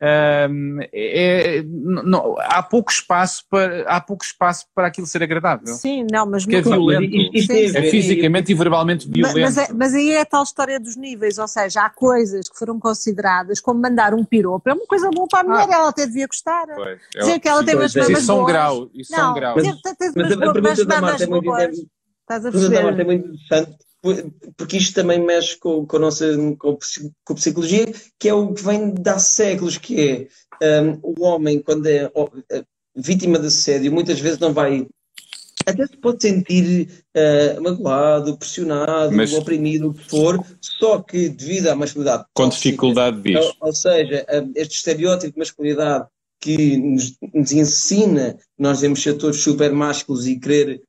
[0.00, 5.74] é, não, há pouco espaço para há pouco espaço para aquilo ser agradável.
[5.74, 9.40] Sim, não, mas é violento, isto, é, é, fisicamente e verbalmente violento.
[9.40, 12.48] Mas, mas, é, mas, aí é a tal história dos níveis, ou seja, há coisas
[12.48, 15.74] que foram consideradas como mandar um piropo, é uma coisa boa para a mulher, ah,
[15.74, 16.66] ela até devia gostar.
[16.74, 19.56] Pois, é Dizer que ela tem umas mamas Isso são grau, isso não, são grau.
[19.56, 19.66] Mas,
[20.16, 21.50] mas a pergunta da Marta é muito,
[22.20, 23.00] Estás a perceber?
[23.00, 23.83] é muito interessante
[24.56, 26.26] porque isto também mexe com, com a nossa
[26.58, 26.78] com,
[27.30, 27.86] a psicologia,
[28.18, 30.28] que é o que vem de há séculos, que
[30.60, 32.10] é um, o homem, quando é
[32.94, 34.86] vítima de assédio, muitas vezes não vai.
[35.66, 41.68] Até se pode sentir uh, magoado, pressionado, Mas, oprimido, o que for, só que devido
[41.68, 42.24] à masculinidade.
[42.34, 43.56] Com tóxica, dificuldade disso.
[43.60, 46.06] Ou, ou seja, este estereótipo de masculinidade
[46.38, 50.82] que nos, nos ensina, nós devemos ser todos super másculos e querer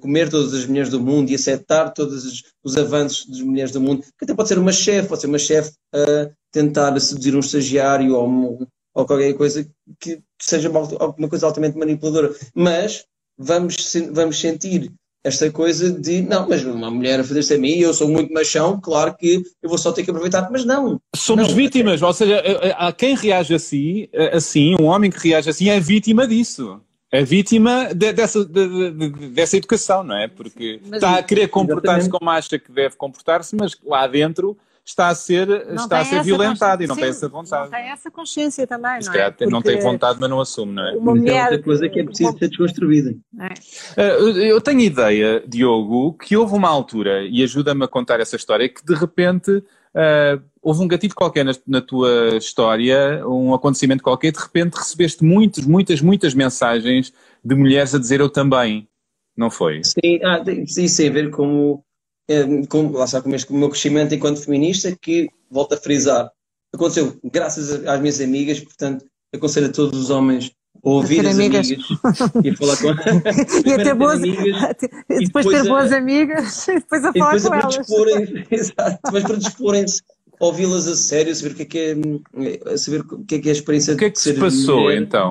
[0.00, 4.02] comer todas as mulheres do mundo e aceitar todos os avanços das mulheres do mundo,
[4.02, 8.14] que até pode ser uma chefe, pode ser uma chefe a tentar seduzir um estagiário
[8.14, 9.68] ou, um, ou qualquer coisa
[10.00, 12.34] que seja alguma coisa altamente manipuladora.
[12.54, 13.04] Mas
[13.38, 13.76] vamos,
[14.12, 14.92] vamos sentir
[15.24, 18.80] esta coisa de não, mas uma mulher a fazer-se a mim, eu sou muito machão,
[18.80, 21.00] claro que eu vou só ter que aproveitar, mas não.
[21.14, 21.54] Somos não.
[21.54, 22.42] vítimas, ou seja,
[22.76, 26.80] há quem reage assim, assim, um homem que reage assim é vítima disso
[27.12, 30.26] é vítima de, dessa, de, de, dessa educação, não é?
[30.26, 35.08] Porque mas, está a querer comportar-se como acha que deve comportar-se, mas lá dentro está
[35.08, 37.70] a ser, está a ser violentado e não Sim, tem essa vontade.
[37.70, 39.30] Não tem essa consciência também, não é?
[39.30, 40.96] Porque não tem vontade, mas não assume, não é?
[40.96, 41.36] Uma mulher...
[41.36, 43.14] É outra coisa que é preciso ser desconstruída.
[43.96, 44.50] É.
[44.50, 48.84] Eu tenho ideia, Diogo, que houve uma altura, e ajuda-me a contar essa história, que
[48.84, 54.38] de repente uh, houve um gatilho qualquer na, na, tua história, um acontecimento qualquer, de
[54.38, 57.12] repente recebeste muitas, muitas, muitas mensagens
[57.44, 58.88] de mulheres a dizer eu também,
[59.36, 59.82] não foi?
[59.82, 61.82] Sim, ah, isso tem a ver com
[62.28, 66.30] é, com, lá está com este, o meu crescimento enquanto feminista, que, volto a frisar,
[66.72, 70.52] aconteceu graças às minhas amigas, portanto, aconselho a todos os homens
[70.84, 71.70] a ouvir as amigas.
[71.70, 71.86] amigas
[72.44, 72.88] e falar com
[73.68, 74.76] e a ter boas amigas
[75.10, 77.90] e depois, ter boas a, amigas e depois a falar com elas.
[78.50, 80.02] Exato, mas para disporem-se
[80.42, 83.52] ouvi-las a sério, saber o que é que é, saber o que é, que é
[83.52, 85.00] a experiência de O que é que se passou mulher.
[85.00, 85.30] então?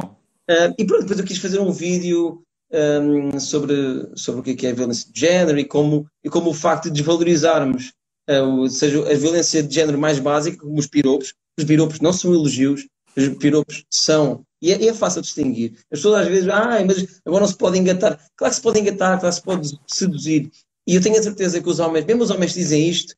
[0.49, 4.55] Uh, e pronto, depois eu quis fazer um vídeo um, sobre, sobre o que é,
[4.55, 7.91] que é a violência de género e como, e como o facto de desvalorizarmos
[8.29, 12.33] uh, seja a violência de género mais básica, como os piropos, os piropos não são
[12.33, 15.73] elogios, os piropos são, e é, é fácil distinguir.
[15.91, 18.17] As pessoas às vezes, ah, mas agora não se pode engatar.
[18.37, 20.49] Claro que se pode engatar, claro que se pode seduzir.
[20.87, 23.13] E eu tenho a certeza que os homens, mesmo os homens dizem isto,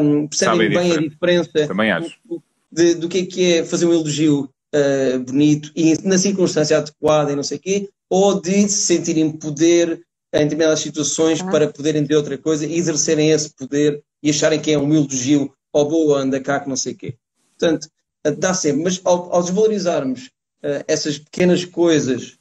[0.00, 1.66] um, percebem bem a diferença
[2.70, 7.32] de, do que é, que é fazer um elogio uh, bonito e na circunstância adequada
[7.32, 10.00] e não sei o quê, ou de se sentirem poder
[10.32, 11.50] em determinadas situações ah.
[11.50, 15.52] para poderem dizer outra coisa e exercerem esse poder e acharem que é um elogio
[15.72, 17.14] ou boa, anda cá, que não sei o quê.
[17.58, 17.88] Portanto,
[18.38, 20.30] dá sempre, mas ao, ao desvalorizarmos
[20.62, 22.36] uh, essas pequenas coisas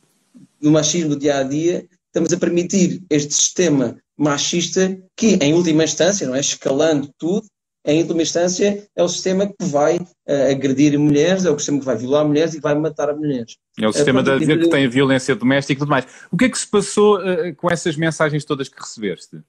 [0.62, 5.84] do machismo do dia a dia, estamos a permitir este sistema machista que, em última
[5.84, 7.46] instância, não é escalando tudo,
[7.86, 11.86] em última instância, é o sistema que vai uh, agredir mulheres, é o sistema que
[11.86, 13.58] vai violar mulheres e vai matar mulheres.
[13.78, 16.06] É o sistema uh, da, que tem a violência doméstica e tudo mais.
[16.32, 19.42] O que é que se passou uh, com essas mensagens todas que recebeste?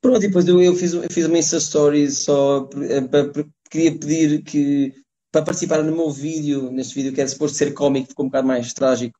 [0.00, 2.66] Pronto, e depois eu, eu, fiz, eu fiz uma Insta Story só
[3.10, 3.30] para,
[3.70, 4.94] queria pedir que
[5.30, 8.46] para participar no meu vídeo, neste vídeo que era suposto ser cómico, ficou um bocado
[8.46, 9.18] mais trágico,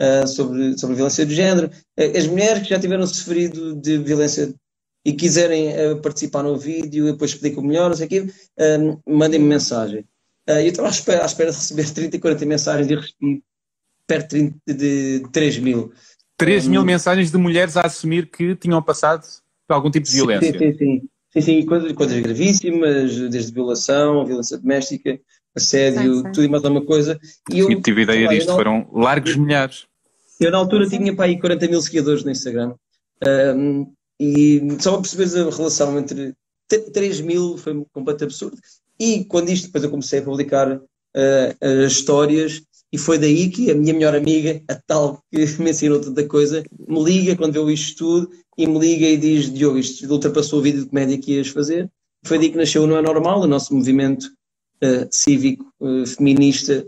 [0.00, 1.70] uh, sobre, sobre violência de género.
[1.98, 4.54] Uh, as mulheres que já tiveram sofrido de violência
[5.04, 8.26] e quiserem uh, participar no vídeo e depois explico melhor, não sei o quê,
[9.06, 10.04] mandem-me mensagem.
[10.46, 13.42] eu estava à espera, à espera de receber 30 e 40 mensagens e recebi
[14.06, 15.92] perto de, de, de 3 mil.
[16.36, 19.24] 3 mil mensagens de mulheres a assumir que tinham passado
[19.66, 20.52] por algum tipo de violência.
[20.52, 21.08] Sim, sim, sim.
[21.34, 25.18] Sim, sim, coisas, coisas gravíssimas, desde violação, violência doméstica,
[25.54, 26.32] assédio, sim, sim.
[26.32, 27.18] tudo e mais alguma coisa.
[27.50, 29.86] E eu, tive ideia disto, não, foram largos milhares.
[30.40, 32.74] Eu na altura tinha para aí 40 mil seguidores no Instagram.
[33.56, 36.34] Um, e só para perceber a relação entre
[36.68, 38.58] 3 mil foi completamente absurdo.
[38.98, 42.62] E quando isto, depois eu comecei a publicar uh, as histórias,
[42.92, 46.62] e foi daí que a minha melhor amiga, a tal que me ensinou tanta coisa,
[46.86, 50.62] me liga quando eu isto tudo e me liga e diz: Diogo, isto ultrapassou o
[50.62, 51.90] vídeo de comédia que ias fazer.
[52.24, 54.26] Foi daí que nasceu o Não é Normal, o nosso movimento
[54.84, 56.84] uh, cívico, uh, feminista.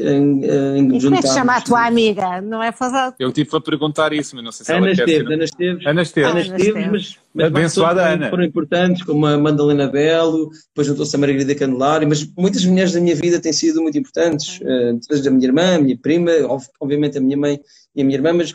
[0.00, 2.40] Em, em e como é que chama a tua amiga?
[2.40, 3.14] Não é fazer...
[3.18, 5.86] Eu tive a perguntar isso, mas não sei se Ana ela Esteves, quer Ana Esteves.
[5.86, 6.30] Ana Esteves.
[6.30, 8.30] Ana Esteves, mas, mas Abençoada Ana.
[8.30, 13.00] foram importantes, como a Madalena Belo, depois juntou-se a Margarida Candelário, mas muitas mulheres da
[13.00, 16.30] minha vida têm sido muito importantes, uh, desde a minha irmã, a minha prima,
[16.78, 17.60] obviamente a minha mãe
[17.96, 18.54] e a minha irmã, mas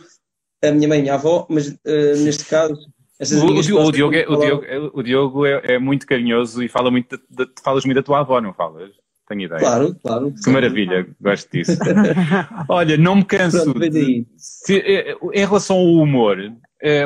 [0.64, 2.80] a minha mãe e a minha avó, mas uh, neste caso
[3.20, 6.90] o, o, Diogo, é, o, Diogo, é, o Diogo é, é, muito carinhoso e fala
[6.90, 8.92] muito de, de, falas muito da tua avó, não falas?
[9.28, 9.60] Tenho ideia.
[9.60, 10.34] Claro, claro.
[10.44, 11.78] Que maravilha, gosto disso.
[12.68, 13.64] Olha, não me canso.
[13.64, 16.38] Pronto, de, se, eh, em relação ao humor,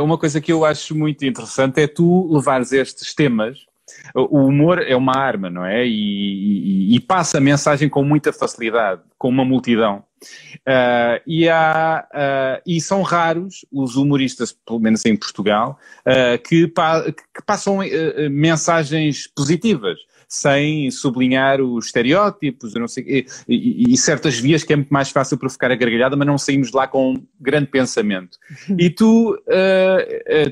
[0.02, 3.60] uma coisa que eu acho muito interessante é tu levares estes temas.
[4.15, 5.86] O humor é uma arma, não é?
[5.86, 10.04] E, e, e passa a mensagem com muita facilidade, com uma multidão.
[10.67, 16.67] Uh, e, há, uh, e são raros os humoristas, pelo menos em Portugal, uh, que,
[16.67, 17.80] pa que, passam
[18.32, 24.93] mensagens positivas, sem sublinhar os estereótipos sei, e, e, e, certas vias que é muito
[24.93, 28.38] mais fácil para ficar a gargalhada, mas não saímos de lá com grande pensamento.
[28.77, 29.41] E tu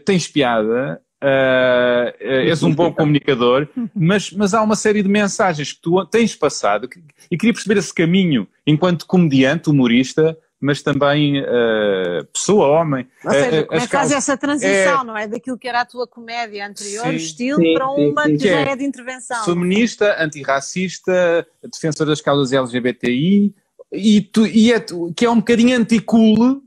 [0.06, 5.82] tens piada, Uh, és um bom comunicador, mas, mas há uma série de mensagens que
[5.82, 6.90] tu tens passado
[7.32, 13.08] e queria perceber esse caminho enquanto comediante, humorista, mas também uh, pessoa, homem.
[13.24, 15.04] Ou seja, uh, como é que faz essa transição, é...
[15.04, 15.28] não é?
[15.28, 18.60] Daquilo que era a tua comédia anterior, sim, estilo, sim, para uma sim, que já
[18.60, 19.44] é de intervenção.
[19.46, 23.54] Feminista, antirracista, defensor das causas LGBTI,
[23.92, 24.80] e, tu, e é,
[25.16, 26.62] que é um bocadinho anticool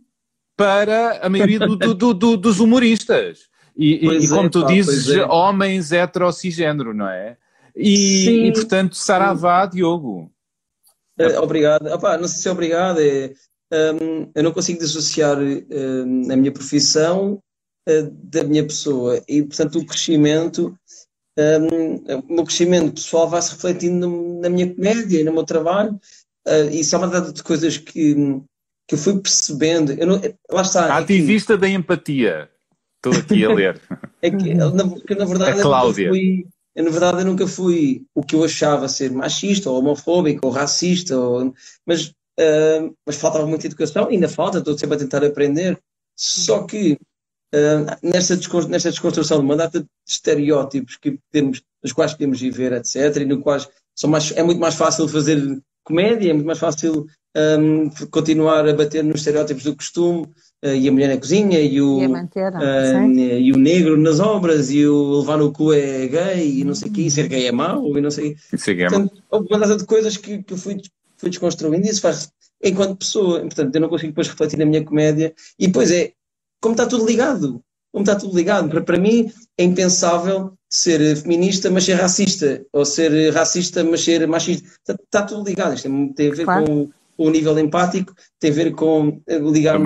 [0.57, 3.48] para a maioria do, do, do, dos humoristas.
[3.79, 5.25] E, e é, como tu pá, dizes, é.
[5.25, 7.37] homens hetero cisgênero, não é?
[7.77, 10.33] E, e portanto, saravá, Diogo.
[11.17, 11.87] É, obrigado.
[11.87, 13.33] Opa, não sei se é obrigado, é,
[13.73, 17.41] um, eu não consigo dissociar um, a minha profissão
[17.89, 20.77] uh, da minha pessoa e, portanto, o crescimento,
[21.39, 25.45] um, o meu crescimento pessoal vai se refletindo no, na minha comédia e no meu
[25.45, 26.01] trabalho.
[26.47, 28.15] Uh, isso é uma data de coisas que,
[28.89, 29.93] que eu fui percebendo.
[29.93, 30.97] Eu não, lá está.
[30.97, 32.51] Ativista da empatia.
[32.99, 33.81] Estou aqui a ler.
[34.23, 34.69] é que, na,
[35.25, 36.09] verdade, a Cláudia.
[36.09, 40.53] Fui, na verdade, eu nunca fui o que eu achava ser machista, ou homofóbico, ou
[40.53, 41.55] racista, ou,
[41.87, 45.79] mas, uh, mas faltava muita educação, ainda falta, estou sempre a tentar aprender.
[46.17, 46.99] Só que
[47.55, 48.37] uh, nesta,
[48.69, 53.25] nesta desconstrução de uma data de estereótipos que temos, nos quais podemos viver, etc., e
[53.25, 57.07] no quais são mais, é muito mais fácil fazer comédia, é muito mais fácil
[57.37, 60.29] um, continuar a bater nos estereótipos do costume,
[60.63, 64.71] e a mulher na cozinha, e o, e, manter, uh, e, o negro nas obras,
[64.71, 67.47] e o levar no cu é gay, e não sei o quê, e ser gay
[67.47, 70.17] é mau, e não sei Isso é gay é Portanto, houve uma data de coisas
[70.17, 70.81] que, que eu fui,
[71.17, 74.85] fui desconstruindo, e isso faz enquanto pessoa, portanto eu não consigo depois refletir na minha
[74.85, 76.13] comédia, e depois é,
[76.61, 81.71] como está tudo ligado, como está tudo ligado, para, para mim é impensável ser feminista
[81.71, 86.33] mas ser racista, ou ser racista mas ser machista, está, está tudo ligado, isto tem
[86.33, 86.67] a ver claro.
[86.67, 89.79] com o nível empático, tem a ver com eh, ligar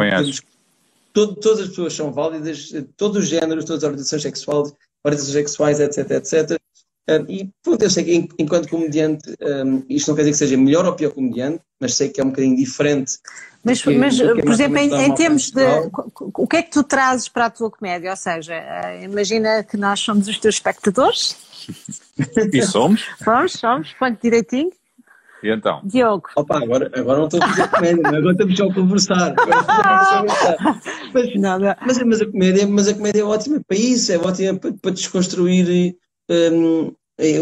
[1.12, 5.81] todo, todas as pessoas são válidas, todos os géneros, todas as orientações sexuais, orientações sexuais,
[5.81, 6.61] etc, etc.
[7.09, 10.57] Um, e pronto, eu sei que enquanto comediante, um, isto não quer dizer que seja
[10.57, 13.18] melhor ou pior comediante, mas sei que é um bocadinho diferente.
[13.64, 15.62] Mas, que, mas que por exemplo, em, em termos de.
[16.35, 18.11] O que é que tu trazes para a tua comédia?
[18.11, 18.55] Ou seja,
[19.03, 21.37] imagina que nós somos os teus espectadores.
[22.53, 23.07] e somos?
[23.22, 24.70] Somos, somos, ponto direitinho.
[25.42, 25.81] E então?
[25.85, 26.28] Diogo.
[26.37, 29.35] Opa, agora, agora não estou a fazer comédia, agora estamos só a conversar.
[31.12, 31.76] Mas, Nada.
[31.85, 34.90] Mas, mas, a comédia, mas a comédia é ótima para isso, é ótima para, para
[34.92, 35.96] desconstruir
[36.31, 36.92] um,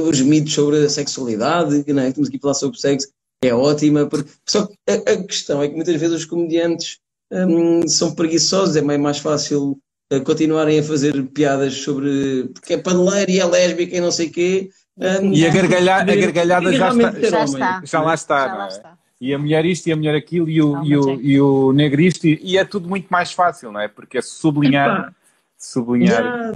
[0.08, 2.08] os mitos sobre a sexualidade, não é?
[2.08, 3.08] Estamos aqui a falar sobre sexo,
[3.44, 4.06] é ótima.
[4.06, 6.98] Porque, só que a, a questão é que muitas vezes os comediantes
[7.30, 9.78] um, são preguiçosos, é meio mais fácil
[10.12, 14.28] uh, continuarem a fazer piadas sobre porque é paneleiro e é lésbica e não sei
[14.28, 18.48] o quê um, e a, gargalha, a gargalhada já está, já, está, já lá está.
[18.48, 18.98] Já lá está.
[19.18, 21.18] E a mulher isto e a mulher aquilo e o, não, e o, é.
[21.20, 23.88] e o negro isto e, e, é tudo muito mais fácil, não é?
[23.88, 25.14] Porque é sublinhar.
[25.58, 26.52] sublinhar.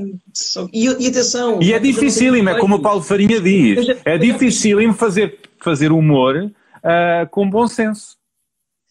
[0.73, 1.59] E, e, atenção.
[1.63, 3.87] E é dificílimo, é como o Paulo Farinha diz.
[3.87, 8.17] Já, é dificílimo fazer, fazer humor uh, com bom senso.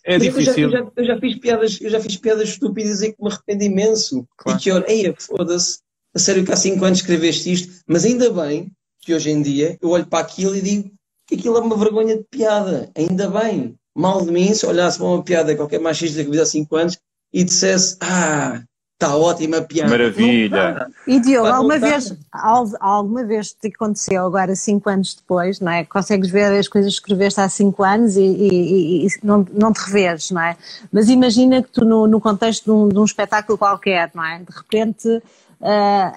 [0.03, 0.63] É difícil.
[0.63, 3.23] Eu já, eu, já, eu já, fiz piadas, eu já fiz piadas estúpidas e que
[3.23, 4.27] me arrependo imenso.
[4.35, 4.59] Claro.
[4.59, 5.79] E que olha, ei, foda-se,
[6.13, 8.71] a sério que há 5 anos escreveste isto, mas ainda bem
[9.03, 10.91] que hoje em dia eu olho para aquilo e digo
[11.27, 12.89] que aquilo é uma vergonha de piada.
[12.95, 13.75] Ainda bem.
[13.95, 16.97] Mal de mim se olhasse para uma piada qualquer machista que vi há 5 anos
[17.31, 18.63] e dissesse ah,
[18.93, 19.89] está ótima a piada.
[19.89, 20.87] Maravilha.
[21.05, 22.15] E Diogo, alguma vez,
[22.79, 25.83] alguma vez te aconteceu agora 5 anos depois, não é?
[25.83, 29.79] Consegues ver as coisas que escreveste há 5 anos e, e, e, não, não te
[29.79, 30.57] reveres, não é?
[30.91, 34.39] Mas imagina que tu no, no contexto de um, de um espetáculo qualquer, não é?
[34.39, 35.21] De repente
[35.63, 36.11] Uh,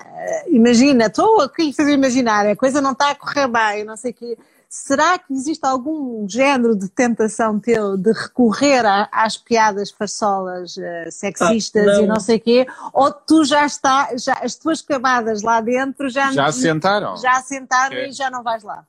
[0.49, 4.11] imagina, estou aqui a fazer imaginar, a coisa não está a correr bem, não sei
[4.11, 4.37] o quê.
[4.69, 11.11] Será que existe algum género de tentação teu de recorrer a, às piadas farsolas uh,
[11.11, 12.03] sexistas ah, não.
[12.03, 12.67] e não sei o quê?
[12.93, 17.97] Ou tu já está, já, as tuas camadas lá dentro já, já assentaram, já assentaram
[17.97, 18.09] okay.
[18.09, 18.85] e já não vais lá?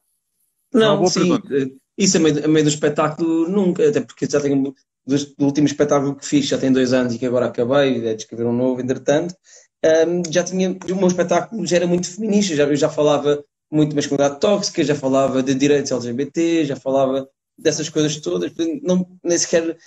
[0.73, 1.75] Não, não sim, pergunta.
[1.95, 4.73] isso a meio, a meio do espetáculo nunca, até porque já tenho
[5.05, 8.15] do, do último espetáculo que fiz já tem dois anos e que agora acabei, é
[8.15, 9.35] de escrever um novo, entretanto,
[9.85, 13.89] um, já tinha, o meu espetáculo já era muito feminista, já, eu já falava muito
[13.89, 19.37] de masculinidade tóxica, já falava de direitos LGBT, já falava dessas coisas todas, não, nem
[19.37, 19.77] sequer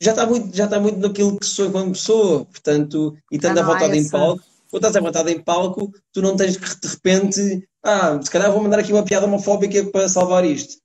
[0.00, 3.62] já está muito, já está muito naquilo que sou enquanto pessoa, portanto, e estando à
[3.62, 7.68] vontade em palco, quando estás à vontade em palco, tu não tens que de repente,
[7.82, 10.76] ah, se calhar vou mandar aqui uma piada homofóbica para salvar isto.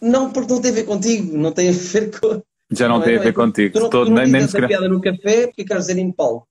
[0.00, 2.42] Não, porque não tem a ver contigo, não tem a ver com.
[2.70, 3.74] Já não, não tem é, a ver contigo.
[3.74, 6.12] Tu não, todo, tu não nem, nem essa piada no café porque queres dizer em
[6.12, 6.49] palco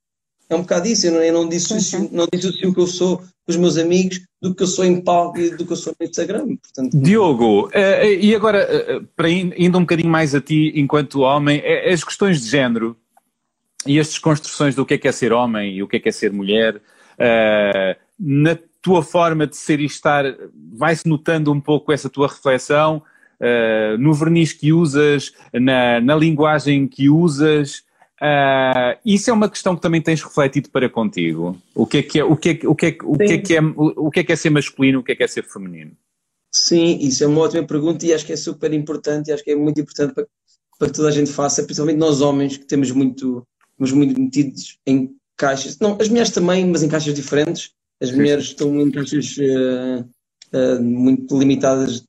[0.49, 3.17] é um bocado isso, eu não, eu não, dissocio, não dissocio o que eu sou
[3.17, 5.93] com os meus amigos do que eu sou em palco e do que eu sou
[5.99, 6.57] no Instagram.
[6.57, 11.61] Portanto, Diogo, uh, e agora, uh, para indo um bocadinho mais a ti enquanto homem,
[11.91, 12.97] as questões de género
[13.85, 16.09] e as desconstruções do que é que é ser homem e o que é que
[16.09, 16.81] é ser mulher,
[18.19, 20.25] na tua forma de ser e estar,
[20.73, 23.01] vai-se notando um pouco essa tua reflexão
[23.97, 27.83] no verniz que usas, na, na linguagem que usas,
[28.21, 31.57] Uh, isso é uma questão que também tens refletido para contigo.
[31.73, 33.55] O que é que é, o que é, o que é, o que é, que
[33.55, 35.91] é, o que é, que é ser masculino, o que é que é ser feminino?
[36.51, 39.51] Sim, isso é uma ótima pergunta e acho que é super importante e acho que
[39.51, 40.27] é muito importante para,
[40.77, 44.77] para que toda a gente faça, principalmente nós homens que temos muito, temos muito metidos
[44.85, 47.71] em caixas, não, as mulheres também, mas em caixas diferentes.
[48.01, 50.05] As mulheres estão em caixas uh,
[50.53, 52.03] uh, muito limitadas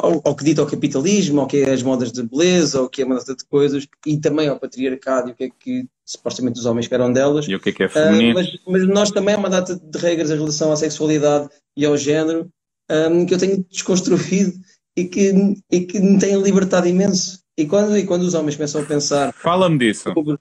[0.00, 3.02] ao, ao que dita ao capitalismo, ao que é as modas de beleza, ao que
[3.02, 6.58] é uma data de coisas, e também ao patriarcado e o que é que supostamente
[6.58, 7.46] os homens esperam delas.
[7.46, 8.32] E o que é que é feminino.
[8.32, 11.86] Uh, mas, mas, nós também há uma data de regras em relação à sexualidade e
[11.86, 12.50] ao género
[12.90, 14.52] um, que eu tenho desconstruído
[14.96, 15.32] e que,
[15.70, 17.40] e que me têm libertado imenso.
[17.56, 19.32] E quando, e quando os homens começam a pensar.
[19.32, 20.12] Fala-me disso.
[20.14, 20.38] Sobre,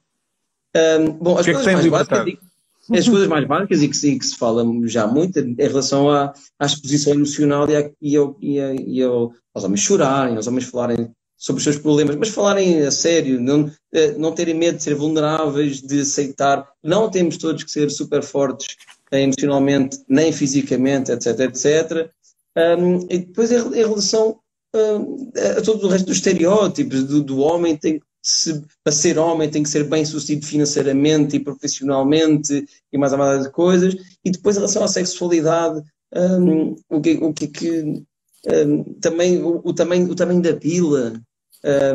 [0.76, 2.47] um, bom, as que coisas é que mais básicas
[2.92, 6.34] as coisas mais básicas e que, e que, se fala já muito em relação à,
[6.60, 10.48] à exposição emocional e, a, e, ao, e, a, e ao, aos homens chorarem, aos
[10.48, 14.78] homens falarem sobre os seus problemas, mas falarem a sério, não, eh, não terem medo
[14.78, 16.68] de ser vulneráveis, de aceitar.
[16.84, 18.76] Não temos todos que ser super fortes
[19.12, 22.10] emocionalmente, nem fisicamente, etc, etc.
[22.58, 24.40] Um, e depois em, relação
[24.76, 29.50] um, a todo o resto dos estereótipos do, do homem, tem se, para ser homem
[29.50, 33.96] tem que ser bem sucedido financeiramente e profissionalmente e mais amada de coisas.
[34.24, 35.82] E depois em relação à sexualidade,
[36.14, 38.04] um, o que, o que, que
[38.46, 41.14] um, também o, o, tamanho, o tamanho da pila,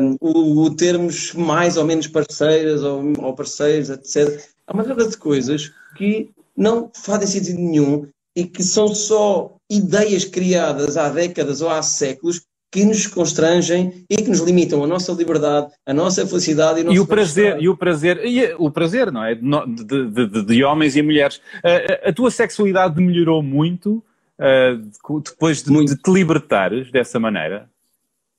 [0.01, 4.43] um, o, o, termos mais ou menos parceiras ou, ou parceiros, etc.
[4.65, 10.25] Há uma série de coisas que não fazem sentido nenhum e que são só ideias
[10.25, 12.41] criadas há décadas ou há séculos
[12.73, 16.91] que nos constrangem e que nos limitam a nossa liberdade, a nossa felicidade e, o,
[16.91, 20.63] e o prazer e o prazer e o prazer não é de, de, de, de
[20.63, 21.39] homens e mulheres.
[21.63, 24.03] A, a, tua sexualidade melhorou muito
[24.39, 25.95] uh, depois de, muito.
[25.95, 27.69] de, te libertares dessa maneira.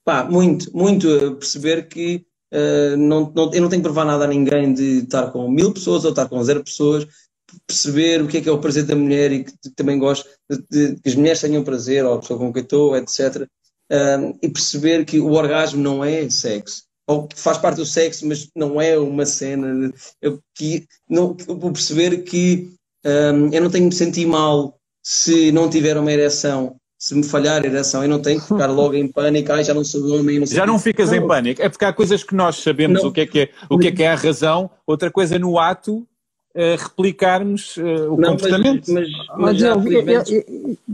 [0.03, 1.07] Pá, muito, muito
[1.39, 5.31] perceber que uh, não, não, eu não tenho que provar nada a ninguém de estar
[5.31, 7.07] com mil pessoas ou estar com zero pessoas
[7.65, 10.27] perceber o que é que é o prazer da mulher e que, também gosto
[10.69, 13.47] de, que as mulheres tenham prazer, ou a pessoa com quem estou, etc
[13.91, 16.83] um, e perceber que o orgasmo não é sexo.
[17.07, 19.93] Ou faz parte do sexo, mas não é uma cena.
[20.21, 22.71] Eu, que, não, eu perceber que
[23.05, 26.75] um, eu não tenho de me sentir mal se não tiver uma ereção
[27.05, 29.75] se me falhar a ereção, eu não tenho que ficar logo em pânico, ai, já
[29.75, 30.39] não sou homem.
[30.39, 31.17] Não já não ficas não.
[31.17, 33.09] em pânico, é porque há coisas que nós sabemos não.
[33.09, 35.59] o que é que é, o que é que é a razão, outra coisa no
[35.59, 36.07] ato
[36.77, 38.91] replicarmos uh, o não, comportamento.
[38.91, 40.45] Mas, mas, mas já, felizmente,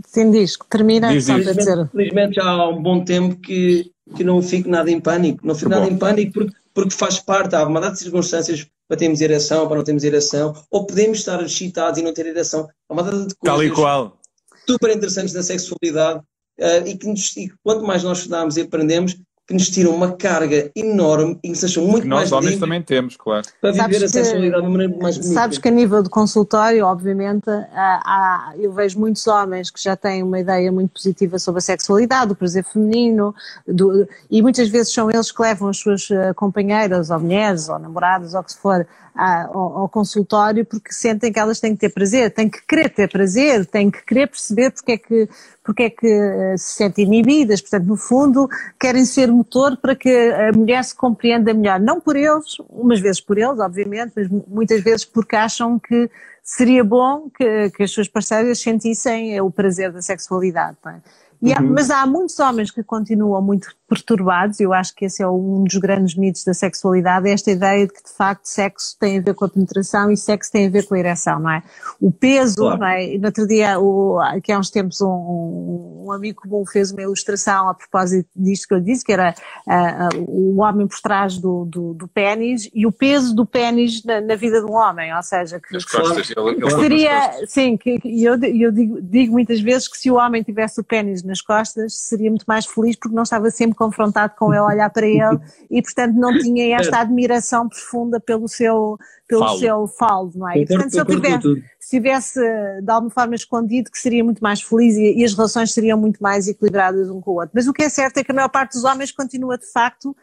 [0.08, 1.88] sim, diz, termina diz, só para dizer.
[1.90, 5.46] Felizmente já há um bom tempo que, que não fico nada em pânico.
[5.46, 5.94] Não fico que nada bom.
[5.94, 9.78] em pânico porque, porque faz parte, há uma data de circunstâncias para termos ereção, para
[9.78, 12.68] não termos ereção, ou podemos estar excitados e não ter ereção.
[12.90, 14.20] Há uma data de coisas Tal e qual.
[14.68, 16.20] super interessantes na sexualidade
[16.60, 19.16] uh, e que nos, e quanto mais nós estudamos e aprendemos,
[19.52, 22.82] que nos tiram uma carga enorme e que nos acham muito que nós homens também
[22.82, 23.46] temos, claro.
[23.60, 25.34] Para sabes viver a sexualidade de uma maneira mais bonita.
[25.34, 29.96] Sabes que a nível de consultório, obviamente, há, há, eu vejo muitos homens que já
[29.98, 33.36] têm uma ideia muito positiva sobre a sexualidade, o prazer feminino,
[33.68, 37.78] do, e muitas vezes são eles que levam as suas eh, companheiras, ou mulheres, ou
[37.78, 41.90] namoradas, ou o que for, ao, ao, consultório porque sentem que elas têm que ter
[41.90, 45.30] prazer, têm que querer ter prazer, têm que querer perceber porque é que,
[45.64, 48.50] porque é que eh, se sentem inibidas, portanto, no fundo,
[48.80, 53.20] querem ser motor para que a mulher se compreenda melhor, não por eles, umas vezes
[53.20, 56.10] por eles, obviamente, mas muitas vezes porque acham que
[56.44, 60.78] seria bom que, que as suas parceiras sentissem o prazer da sexualidade.
[60.86, 61.02] É?
[61.42, 61.74] E há, uhum.
[61.74, 65.66] Mas há muitos homens que continuam muito perturbados, e eu acho que esse é um
[65.66, 69.22] dos grandes mitos da sexualidade, é esta ideia de que de facto sexo tem a
[69.22, 71.62] ver com a penetração e sexo tem a ver com a ereção, não é?
[72.00, 72.80] O peso, claro.
[72.80, 73.18] não é?
[73.18, 77.68] No outro dia, o, aqui há uns tempos, um, um, amigo comum fez uma ilustração
[77.68, 79.36] a propósito disto que eu disse, que era
[79.68, 84.06] uh, uh, o homem por trás do, do, do pênis e o peso do pênis
[84.06, 87.46] na, na, vida de um homem, ou seja, que, As costas, que, ele, ele seria,
[87.46, 91.24] sim, que, eu, eu digo, digo muitas vezes que se o homem tivesse o pênis
[91.32, 95.08] nas costas, seria muito mais feliz porque não estava sempre confrontado com ele, olhar para
[95.08, 99.60] ele e, portanto, não tinha esta admiração profunda pelo seu, pelo falo.
[99.60, 100.60] seu falo, não é?
[100.60, 102.40] E, portanto, se ele tivesse, se tivesse
[102.82, 106.22] de alguma forma escondido, que seria muito mais feliz e, e as relações seriam muito
[106.22, 107.52] mais equilibradas um com o outro.
[107.54, 110.16] Mas o que é certo é que a maior parte dos homens continua, de facto,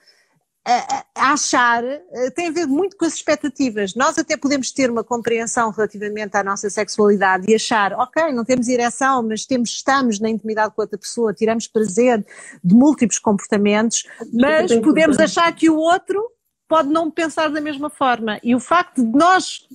[0.68, 3.94] a, achar, eh, tem a ver muito com as expectativas.
[3.94, 8.68] Nós até podemos ter uma compreensão relativamente à nossa sexualidade e achar, ok, não temos
[8.68, 12.24] ereção, mas temos, estamos na intimidade com outra pessoa, tiramos prazer
[12.62, 16.22] de múltiplos comportamentos, mas podemos achar que o outro
[16.68, 18.38] pode não pensar da mesma forma.
[18.42, 19.66] E o facto de nós,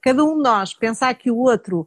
[0.00, 1.86] cada um de nós, pensar que o outro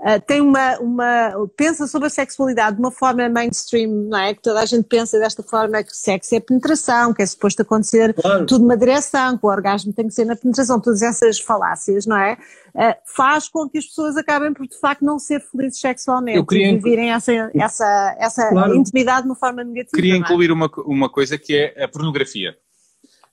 [0.00, 4.34] uh, tem uma, uma, pensa sobre a sexualidade de uma forma mainstream, não é?
[4.34, 8.14] Que toda a gente pensa desta forma que sexo é penetração, que é suposto acontecer
[8.14, 8.46] claro.
[8.46, 12.16] tudo numa direção, que o orgasmo tem que ser na penetração, todas essas falácias, não
[12.16, 12.38] é?
[12.74, 16.70] Uh, faz com que as pessoas acabem por de facto não ser felizes sexualmente queria
[16.70, 18.74] e vivirem essa, essa, essa claro.
[18.74, 19.96] intimidade de uma forma negativa.
[19.96, 20.18] Queria é?
[20.18, 22.56] incluir uma, uma coisa que é a pornografia.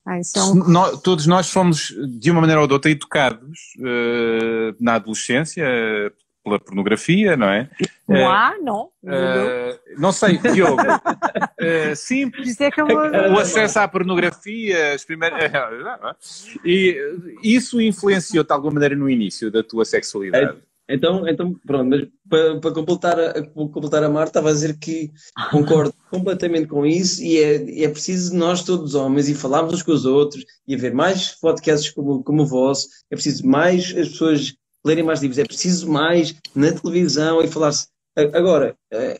[0.08, 0.22] Ah, é
[0.68, 5.66] nós, todos nós fomos, de uma maneira ou de outra, educados uh, na adolescência,
[6.48, 7.70] pela pornografia, não é?
[8.08, 8.86] Não há, não.
[9.04, 10.82] Uh, não sei, Diogo.
[10.82, 15.52] uh, sim, é o acesso à pornografia, as primeiras.
[16.64, 16.98] e
[17.44, 20.58] isso influenciou-te de alguma maneira no início da tua sexualidade?
[20.90, 25.12] Então, então pronto, mas para, para completar, a, completar a Marta, estava a dizer que
[25.52, 29.92] concordo completamente com isso e é, é preciso nós todos homens e falarmos uns com
[29.92, 34.56] os outros e haver mais podcasts como, como o vosso, é preciso mais as pessoas
[34.88, 37.88] lerem mais livros, é preciso mais na televisão e falar-se.
[38.34, 39.20] Agora, eh,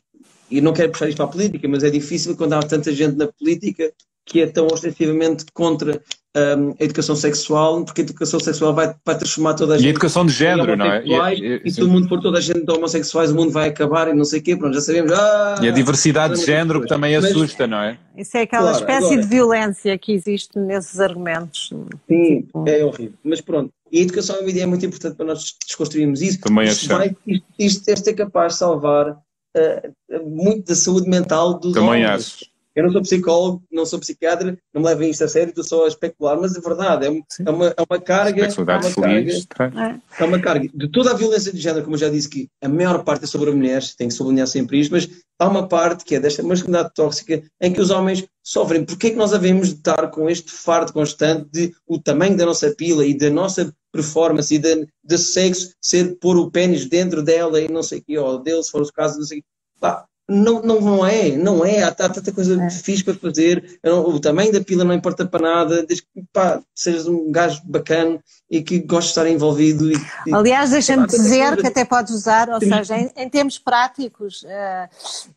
[0.50, 3.16] e não quero puxar isto para a política, mas é difícil quando há tanta gente
[3.18, 3.94] na política
[4.28, 6.02] que é tão ostensivamente contra
[6.36, 9.86] um, a educação sexual, porque a educação sexual vai, vai transformar toda a gente.
[9.86, 11.04] E a educação de género, não é?
[11.04, 13.70] E, e, e se o mundo for toda a gente de homossexuais, o mundo vai
[13.70, 15.14] acabar e não sei o quê, pronto, já sabemos.
[15.14, 17.98] Ah, e a diversidade de género que também assusta, não é?
[18.16, 21.74] Isso é aquela claro, espécie agora, de violência que existe nesses argumentos.
[22.08, 22.68] Sim, tipo...
[22.68, 23.18] é horrível.
[23.24, 26.42] Mas pronto, e a educação é muito importante para nós desconstruirmos isso.
[26.42, 31.58] Também isto, vai, isto, isto deve ser capaz de salvar uh, muito da saúde mental
[31.58, 32.12] dos Também homens.
[32.12, 32.57] acho.
[32.78, 35.86] Eu não sou psicólogo, não sou psiquiatra, não me levem isto a sério, estou só
[35.86, 38.46] a especular, mas é verdade, é, é, uma, é uma carga.
[38.46, 40.70] É uma feliz, carga é uma carga.
[40.72, 43.28] De toda a violência de género, como eu já disse, que a maior parte é
[43.28, 45.10] sobre mulheres, tem que sublinhar sempre isto, mas
[45.40, 48.86] há uma parte que é desta masculinidade tóxica em que os homens sofrem.
[48.86, 52.46] Porquê é que nós havemos de estar com este fardo constante de o tamanho da
[52.46, 57.24] nossa pila e da nossa performance e de, de sexo ser pôr o pênis dentro
[57.24, 59.42] dela e não sei o que, ou dele, se for o caso, não sei o
[59.42, 59.48] que.
[59.80, 62.70] Pá, não, não, não é, não é, há, há tanta coisa é.
[62.70, 66.62] fixe para fazer, não, o tamanho da pila não importa para nada, desde que pá,
[66.76, 68.20] sejas um gajo bacana
[68.50, 69.92] e que goste de estar envolvido.
[69.92, 74.90] E, Aliás, deixa-me dizer que até podes usar, ou seja, em, em termos práticos, uh,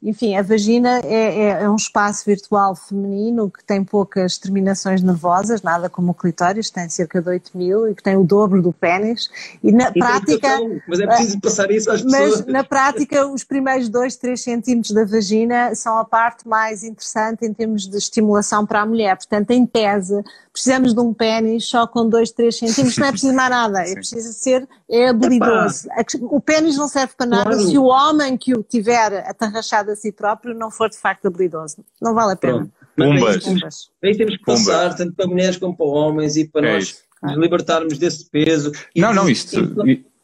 [0.03, 5.63] enfim, a vagina é, é, é, um espaço virtual feminino que tem poucas terminações nervosas,
[5.63, 8.73] nada como o clitóris, tem cerca de 8 mil e que tem o dobro do
[8.73, 9.29] pênis,
[9.63, 10.49] e na e prática...
[10.87, 12.37] Mas é preciso uh, passar isso às pessoas.
[12.43, 16.83] Mas na prática, os primeiros 2, 3 centímetros centímetros da vagina são a parte mais
[16.83, 19.17] interessante em termos de estimulação para a mulher.
[19.17, 23.35] Portanto, em tese, precisamos de um pênis só com 2, 3 centímetros, não é preciso
[23.35, 25.89] mais nada, é preciso ser é habilidoso.
[26.23, 27.67] O pênis não serve para nada claro.
[27.67, 31.79] se o homem que o tiver atarrachado a si próprio não for de facto habilidoso.
[32.01, 32.71] Não vale a pena.
[32.97, 33.91] Pumbas.
[34.03, 37.37] Aí temos que passar, tanto para mulheres como para homens, e para é nós nos
[37.37, 38.73] libertarmos desse peso.
[38.97, 39.57] Não, não, isto.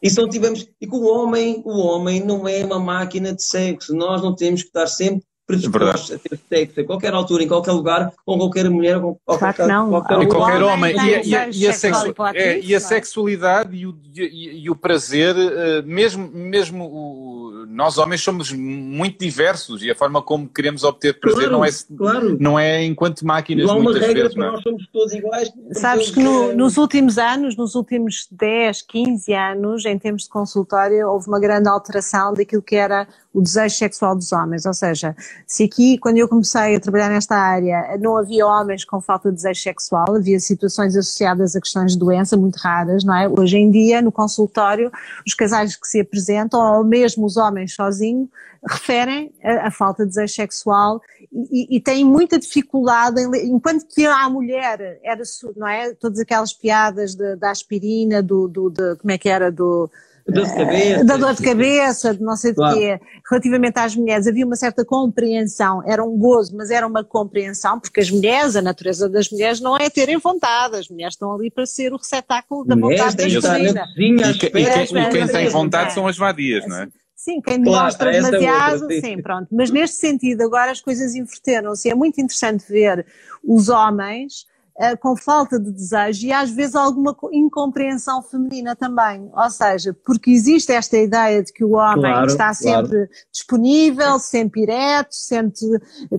[0.01, 3.41] E se não tivermos, e que o homem, o homem não é uma máquina de
[3.41, 7.47] sexo, nós não temos que estar sempre predispostos a ter sexo a qualquer altura, em
[7.47, 9.89] qualquer lugar, com qualquer mulher, com qualquer, não.
[9.89, 10.93] qualquer, qualquer homem.
[10.93, 14.75] E, a, e, a, e, a sexu é, e a sexualidade e o, e, o
[14.75, 20.83] prazer, eh, mesmo, mesmo o, nós homens somos muito diversos e a forma como queremos
[20.83, 22.37] obter prazer claro, não, é, claro.
[22.39, 24.35] não é enquanto máquinas não muitas regra vezes.
[24.35, 24.47] Não.
[24.47, 24.51] É?
[24.51, 25.51] Nós somos todos iguais.
[25.73, 31.07] Sabes que no, nos últimos anos, nos últimos 10, 15 anos, em termos de consultório,
[31.07, 35.63] houve uma grande alteração daquilo que era o desejo sexual dos homens, ou seja, se
[35.63, 39.61] aqui, quando eu comecei a trabalhar nesta área, não havia homens com falta de desejo
[39.61, 43.29] sexual, havia situações associadas a questões de doença muito raras, não é?
[43.29, 44.91] Hoje em dia, no consultório,
[45.25, 48.27] os casais que se apresentam, ou mesmo os homens sozinhos,
[48.67, 54.05] referem a, a falta de desejo sexual e, e, têm muita dificuldade, em, enquanto que
[54.05, 55.23] a mulher era,
[55.55, 55.93] não é?
[55.93, 59.89] Todas aquelas piadas da aspirina, do, do de, como é que era, do
[60.31, 61.03] dor de cabeça.
[61.05, 62.75] Da dor de cabeça, de não sei claro.
[62.75, 62.99] de quê.
[63.29, 68.01] Relativamente às mulheres, havia uma certa compreensão, era um gozo, mas era uma compreensão, porque
[68.01, 71.65] as mulheres, a natureza das mulheres não é terem vontade, as mulheres estão ali para
[71.65, 73.73] ser o receptáculo da vontade das mulheres.
[73.97, 76.87] E, e, quem, quem tem vontade são as vadias, não é?
[77.17, 79.01] Sim, quem demonstra claro, demasiado, outra, sim.
[79.01, 79.47] sim, pronto.
[79.51, 81.89] Mas neste sentido, agora as coisas inverteram-se.
[81.89, 83.07] É muito interessante ver
[83.43, 84.45] os homens
[84.75, 89.31] uh, com falta de desejo e às vezes alguma incompreensão feminina também.
[89.33, 93.09] Ou seja, porque existe esta ideia de que o homem claro, está sempre claro.
[93.31, 95.59] disponível, sempre ereto, sempre,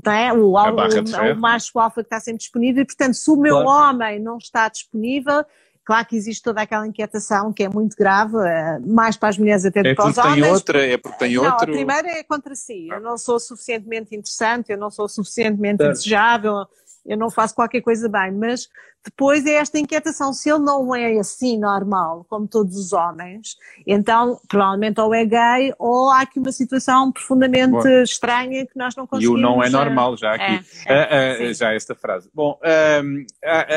[0.05, 0.33] não é?
[0.33, 3.63] O, o, o, o macho alfa que está sempre disponível e, portanto, se o meu
[3.63, 3.91] claro.
[3.91, 5.45] homem não está disponível,
[5.89, 9.65] Claro que existe toda aquela inquietação que é muito grave, eh, mais para as mulheres
[9.65, 10.43] até do é que para os homens.
[10.43, 11.71] Tem outra, é porque tem não, outro.
[11.71, 12.89] A primeira é contra si.
[12.91, 15.95] Eu não sou suficientemente interessante, eu não sou suficientemente certo.
[15.95, 16.67] desejável,
[17.07, 18.69] eu não faço qualquer coisa bem, mas
[19.03, 24.39] depois é esta inquietação, se ele não é assim normal, como todos os homens, então
[24.47, 29.07] provavelmente ou é gay ou há aqui uma situação profundamente Bom, estranha que nós não
[29.07, 29.41] conseguimos...
[29.41, 32.29] E o não é normal, já aqui, é, é, uh, uh, já esta frase.
[32.35, 33.27] Bom, uh,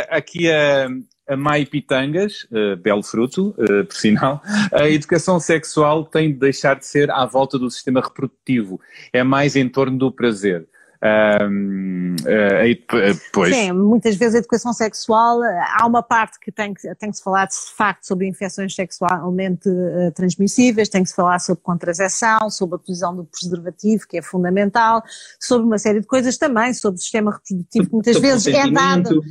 [0.10, 0.90] aqui a...
[1.32, 4.42] a Mai Pitangas, uh, belo fruto, uh, por sinal,
[4.74, 8.82] a educação sexual tem de deixar de ser à volta do sistema reprodutivo,
[9.14, 10.68] é mais em torno do prazer.
[11.04, 13.56] Um, uh, pois.
[13.56, 17.24] Sim, muitas vezes a educação sexual, há uma parte que tem que, tem que se
[17.24, 22.76] falar de facto sobre infecções sexualmente uh, transmissíveis, tem que se falar sobre contracepção, sobre
[22.76, 25.02] a utilização do preservativo, que é fundamental,
[25.40, 29.24] sobre uma série de coisas também, sobre o sistema reprodutivo, que muitas vezes é dado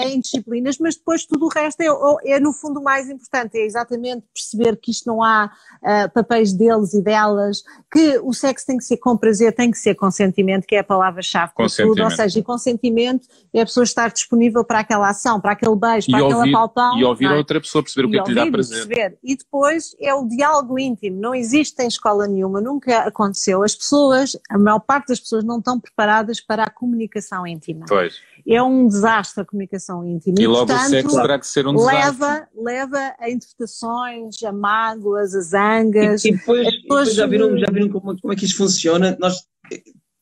[0.00, 1.86] em disciplinas, mas depois tudo o resto é,
[2.32, 6.52] é, no fundo o mais importante, é exatamente perceber que isto não há uh, papéis
[6.52, 7.62] deles e delas,
[7.92, 10.84] que o sexo tem que ser com prazer, tem que ser consentimento, que é a
[10.84, 15.08] palavra palavra-chave para tudo, ou seja, e consentimento é a pessoa estar disponível para aquela
[15.08, 16.98] ação, para aquele beijo, para aquela palpão.
[16.98, 17.28] E ouvir é?
[17.28, 18.86] a outra pessoa, perceber o que é que lhe dá prazer.
[18.86, 19.18] Perceber.
[19.22, 23.62] E depois é o diálogo íntimo, não existe em escola nenhuma, nunca aconteceu.
[23.62, 27.86] As pessoas, a maior parte das pessoas não estão preparadas para a comunicação íntima.
[27.88, 28.14] Pois.
[28.46, 30.36] É um desastre a comunicação íntima.
[30.38, 32.04] E, e logo portanto, o sexo terá que ser um desastre.
[32.04, 36.24] Leva, leva a interpretações, a mágoas, a zangas.
[36.24, 39.16] E, e depois, depois já viram, já viram como, como é que isto funciona?
[39.18, 39.34] Nós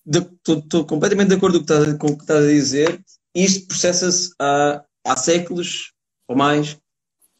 [0.07, 1.64] estou completamente de acordo
[1.98, 3.00] com o que estás a dizer.
[3.34, 5.92] Isto processa-se há, há séculos
[6.28, 6.76] ou mais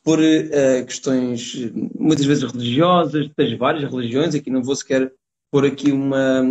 [0.05, 5.13] por uh, questões muitas vezes religiosas, tens várias religiões, aqui não vou sequer
[5.51, 6.43] pôr aqui uma,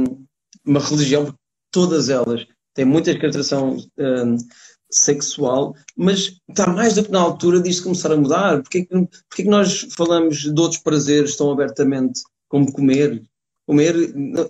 [0.65, 1.39] uma religião, porque
[1.71, 4.37] todas elas têm muita caracterização uh,
[4.89, 8.61] sexual, mas está mais do que na altura disto começar a mudar.
[8.61, 8.95] Porquê que,
[9.29, 13.23] porquê que nós falamos de outros prazeres tão abertamente como comer?
[13.65, 13.95] Comer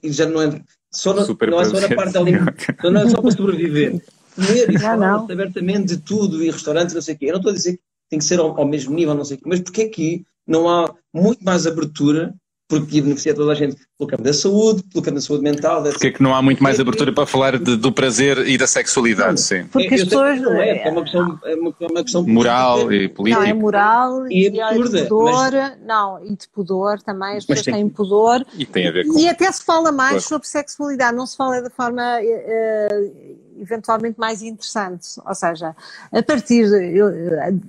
[0.03, 3.21] já não é só, no, não é só na parte da alimentação, não é só
[3.21, 4.03] para sobreviver.
[4.35, 7.25] Comer e falar abertamente de tudo e restaurantes, não sei o quê.
[7.25, 7.79] Eu não estou a dizer que
[8.09, 10.69] tem que ser ao, ao mesmo nível, não sei o quê, mas porque aqui não
[10.69, 12.33] há muito mais abertura
[12.67, 15.84] porque ia beneficiar toda a gente pelo campo da saúde, pelo campo da saúde mental.
[15.84, 18.66] Porque é que não há muito mais abertura para falar de, do prazer e da
[18.66, 19.66] sexualidade, sim.
[19.66, 20.41] Porque as pessoas...
[20.41, 23.43] Não é, é uma questão, é uma, é uma questão moral e política.
[23.43, 25.78] Não, é moral e, e absurda, de pudor, mas...
[25.86, 27.74] não, e de pudor também, as pessoas tem...
[27.76, 28.45] têm pudor.
[28.58, 29.20] E tem a ver com...
[29.20, 32.20] E até se fala mais sobre sexualidade, não se fala da forma...
[32.22, 35.08] Uh, eventualmente mais interessante.
[35.24, 35.76] Ou seja,
[36.12, 36.68] a partir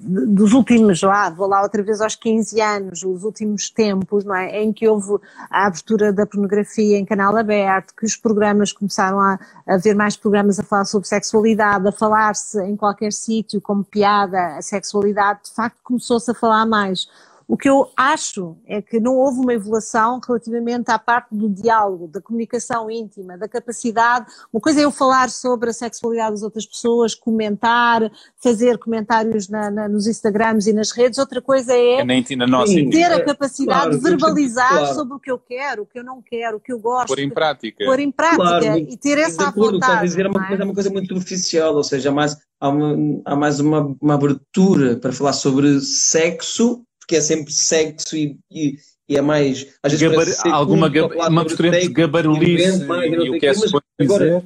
[0.03, 4.62] dos últimos, lá, vou lá outra vez aos 15 anos, os últimos tempos, não é?
[4.62, 9.38] Em que houve a abertura da pornografia em canal aberto, que os programas começaram a,
[9.66, 14.56] a ver mais programas a falar sobre sexualidade, a falar-se em qualquer sítio como piada,
[14.56, 17.08] a sexualidade, de facto começou-se a falar mais.
[17.53, 22.09] O que eu acho é que não houve uma evolução relativamente à parte do diálogo,
[22.09, 24.24] da comunicação íntima, da capacidade.
[24.50, 28.11] Uma coisa é eu falar sobre a sexualidade das outras pessoas, comentar,
[28.42, 31.18] fazer comentários na, na, nos Instagrams e nas redes.
[31.18, 34.94] Outra coisa é, é na nossa ter a capacidade claro, de verbalizar claro.
[34.94, 37.09] sobre o que eu quero, o que eu não quero, o que eu gosto.
[37.09, 37.84] Pôr em prática.
[37.84, 40.05] Pôr em prática claro, e ter essa acordo, vontade.
[40.05, 40.55] Dizer, é uma, é?
[40.55, 44.14] é uma coisa muito superficial, ou seja, há mais, há uma, há mais uma, uma
[44.14, 46.82] abertura para falar sobre sexo
[47.12, 49.66] porque é sempre sexo e, e, e é mais.
[49.82, 50.88] Às vezes Gabar, alguma
[51.28, 54.42] uma mistura entre gabarulice e, o que é suposto dizer.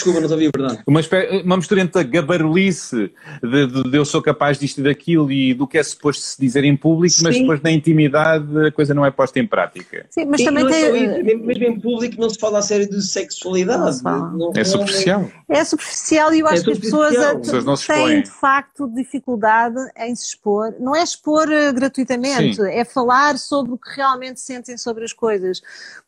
[0.00, 0.82] Desculpa, não a ouvir, verdade.
[0.86, 1.00] Uma,
[1.44, 5.52] uma mistura entre a gabarulice de, de, de, eu sou capaz disto e daquilo e
[5.52, 7.24] do que é suposto se dizer em público, Sim.
[7.24, 10.06] mas depois na intimidade a coisa não é posta em prática.
[10.08, 10.84] Sim, mas e também tem...
[10.84, 14.02] É isso, mesmo em público não se fala a sério de sexualidade.
[14.02, 15.30] Não, não, é superficial.
[15.48, 20.14] É superficial e eu acho é que as pessoas, pessoas têm de facto dificuldade em
[20.14, 20.74] se expor.
[20.80, 22.68] Não é expor eh, gratuitamente, Sim.
[22.68, 25.60] é falar sobre o que realmente sentem sobre as coisas.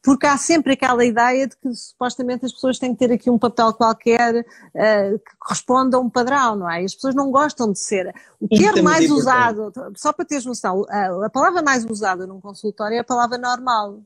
[0.03, 3.39] Porque há sempre aquela ideia de que supostamente as pessoas têm que ter aqui um
[3.39, 6.83] papel qualquer uh, que corresponda a um padrão, não é?
[6.83, 8.15] E as pessoas não gostam de ser.
[8.41, 12.41] O termo é mais usado, só para teres noção, a, a palavra mais usada num
[12.41, 14.01] consultório é a palavra normal.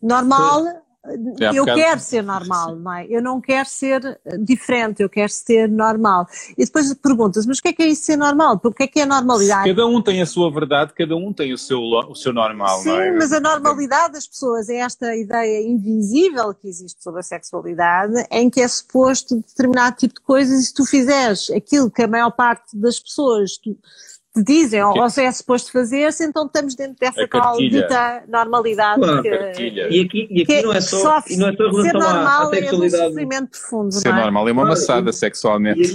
[0.00, 0.83] Normal
[1.54, 3.06] eu quero ser normal, não é?
[3.08, 6.26] Eu não quero ser eh, diferente, eu quero ser normal.
[6.56, 8.58] E depois perguntas, mas o que é que é isso ser normal?
[8.62, 9.68] O que é que é normalidade?
[9.68, 12.88] Cada um tem a sua verdade, cada um tem o seu, o seu normal, Sim,
[12.88, 13.12] não é?
[13.12, 18.48] mas a normalidade das pessoas é esta ideia invisível que existe sobre a sexualidade, em
[18.48, 22.30] que é suposto determinado tipo de coisas e se tu fizeres aquilo que a maior
[22.30, 23.58] parte das pessoas...
[23.58, 23.76] Tu,
[24.42, 29.00] dizem, ou, ou se é suposto fazer-se, então estamos dentro dessa tal dita normalidade.
[29.00, 32.00] Claro, que, e aqui, e aqui não é só, só e não é só relação
[32.00, 33.02] à, à sexualidade.
[33.02, 34.22] É um sofrimento profundo, ser não é?
[34.22, 35.94] normal é uma maçada sexualmente.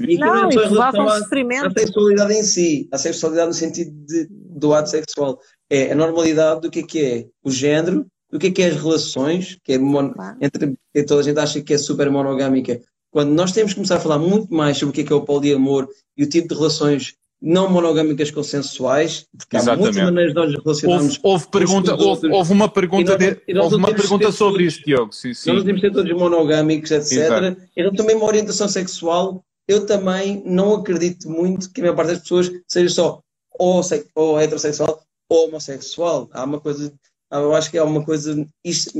[0.00, 3.48] E, e não, não é só em relação à, à sexualidade em si, a sexualidade
[3.48, 5.40] no sentido de, do ato sexual.
[5.68, 8.66] É a normalidade do que é que é o género, do que é que é
[8.68, 12.80] as relações, que é mon, entre que toda a gente acha que é super monogâmica.
[13.10, 15.16] Quando nós temos que começar a falar muito mais sobre o que é que é
[15.16, 17.14] o poliamor e o tipo de relações
[17.44, 19.82] não monogâmicas consensuais, porque Exatamente.
[19.82, 21.06] há muitas maneiras de nós relacionarmos.
[21.16, 24.86] Houve, houve, pergunta, houve, houve, uma pergunta, nós, de, houve uma pergunta sobre todos, isto,
[24.86, 25.12] Diogo.
[25.12, 25.50] Sim, sim.
[25.50, 27.12] Nós não temos ser todos monogâmicos, etc.
[27.12, 27.56] Exato.
[27.76, 32.20] Então também uma orientação sexual, eu também não acredito muito que a maior parte das
[32.20, 33.20] pessoas seja só
[33.58, 33.82] ou,
[34.14, 36.30] ou heterossexual ou homossexual.
[36.32, 36.90] Há uma coisa,
[37.30, 38.90] eu acho que há uma coisa, isto,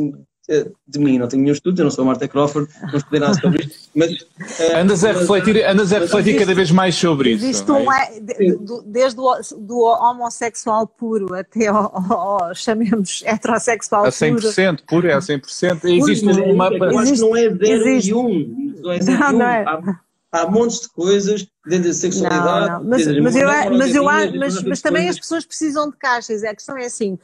[0.86, 3.34] de mim, não tenho nenhum estudo, eu não sou a Marta Crawford, não escutei nada
[3.34, 4.12] sobre isto, mas...
[4.12, 7.44] Uh, andas a refletir, andas a refletir cada vez mais sobre isso.
[7.44, 8.20] Existe um, é?
[8.84, 14.86] desde o do homossexual puro até ao, ao, chamemos heterossexual a 100% puro.
[14.86, 15.84] puro é a 100%.
[15.84, 16.68] Existe puro, uma...
[16.68, 19.36] Eu acho que não é 0 e 1, um, não é 0 e 1.
[19.36, 19.42] Um.
[19.42, 19.64] É.
[19.64, 22.70] Há, há montes de coisas dentro da sexualidade.
[22.70, 22.90] Não, não.
[22.90, 26.44] Mas, mas, eu, mas, eu, mas, mas também as pessoas precisam de caixas.
[26.44, 27.18] A questão é assim,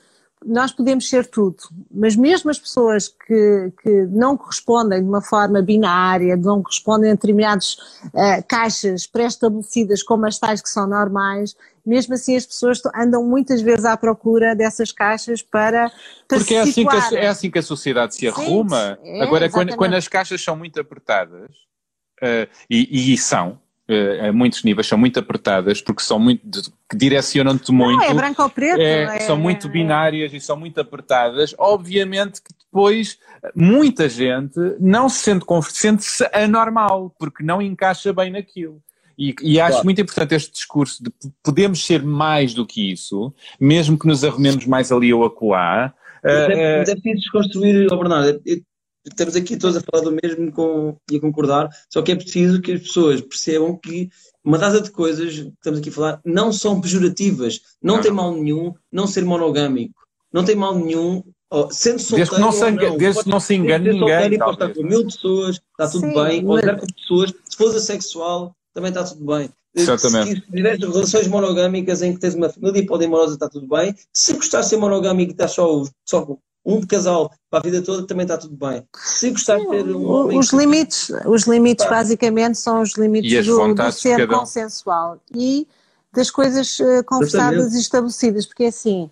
[0.45, 1.59] nós podemos ser tudo,
[1.91, 7.15] mas mesmo as pessoas que, que não correspondem de uma forma binária, não correspondem a
[7.15, 7.75] determinadas
[8.07, 13.61] uh, caixas pré-estabelecidas como as tais que são normais, mesmo assim as pessoas andam muitas
[13.61, 15.91] vezes à procura dessas caixas para,
[16.27, 18.99] para Porque é assim, a, é assim, que a, sociedade se arruma.
[19.03, 21.51] Sim, é, Agora, quando, quando, as caixas são muito apertadas,
[22.23, 23.61] uh, e, e são,
[23.91, 26.43] uh, a muitos níveis são muito apertadas porque são muito
[26.89, 27.99] que direcionam-te muito.
[27.99, 28.81] Não, é branco ou preto.
[28.81, 29.71] É, é, são muito é.
[29.71, 31.55] binárias e são muito apertadas.
[31.59, 33.19] Obviamente que depois
[33.55, 38.83] muita gente não se sente sente-se anormal porque não encaixa bem naquilo.
[39.19, 39.85] E, e acho claro.
[39.85, 41.13] muito importante este discurso de
[41.43, 45.93] podemos ser mais do que isso, mesmo que nos arrumemos mais ali ou acolá.
[46.25, 48.41] Mas é, mas é preciso desconstruir, oh Bernardo,
[49.05, 52.61] estamos aqui todos a falar do mesmo com, e a concordar, só que é preciso
[52.61, 54.11] que as pessoas percebam que
[54.45, 58.03] uma data de coisas que estamos aqui a falar não são pejorativas, não, não.
[58.03, 60.01] tem mal nenhum não ser monogâmico,
[60.33, 63.55] não tem mal nenhum oh, sendo solteiro desde que não se, não, desde não se
[63.55, 64.39] engane ninguém.
[64.39, 67.77] Pode estar com mil pessoas, está tudo Sim, bem, pode estar com pessoas, se for
[67.77, 69.51] assexual, também está tudo bem.
[69.75, 70.35] Exatamente.
[70.35, 73.95] Se tiveres relações monogâmicas em que tens uma família poliamorosa, está tudo bem.
[74.13, 78.07] Se gostar de ser monogâmico e estás só, só um casal para a vida toda
[78.07, 78.87] também está tudo bem.
[78.95, 81.91] Se gostar de ter um os limites, os limites tá.
[81.91, 85.67] basicamente são os limites do, do ser consensual e
[86.13, 89.11] das coisas uh, conversadas e estabelecidas, porque assim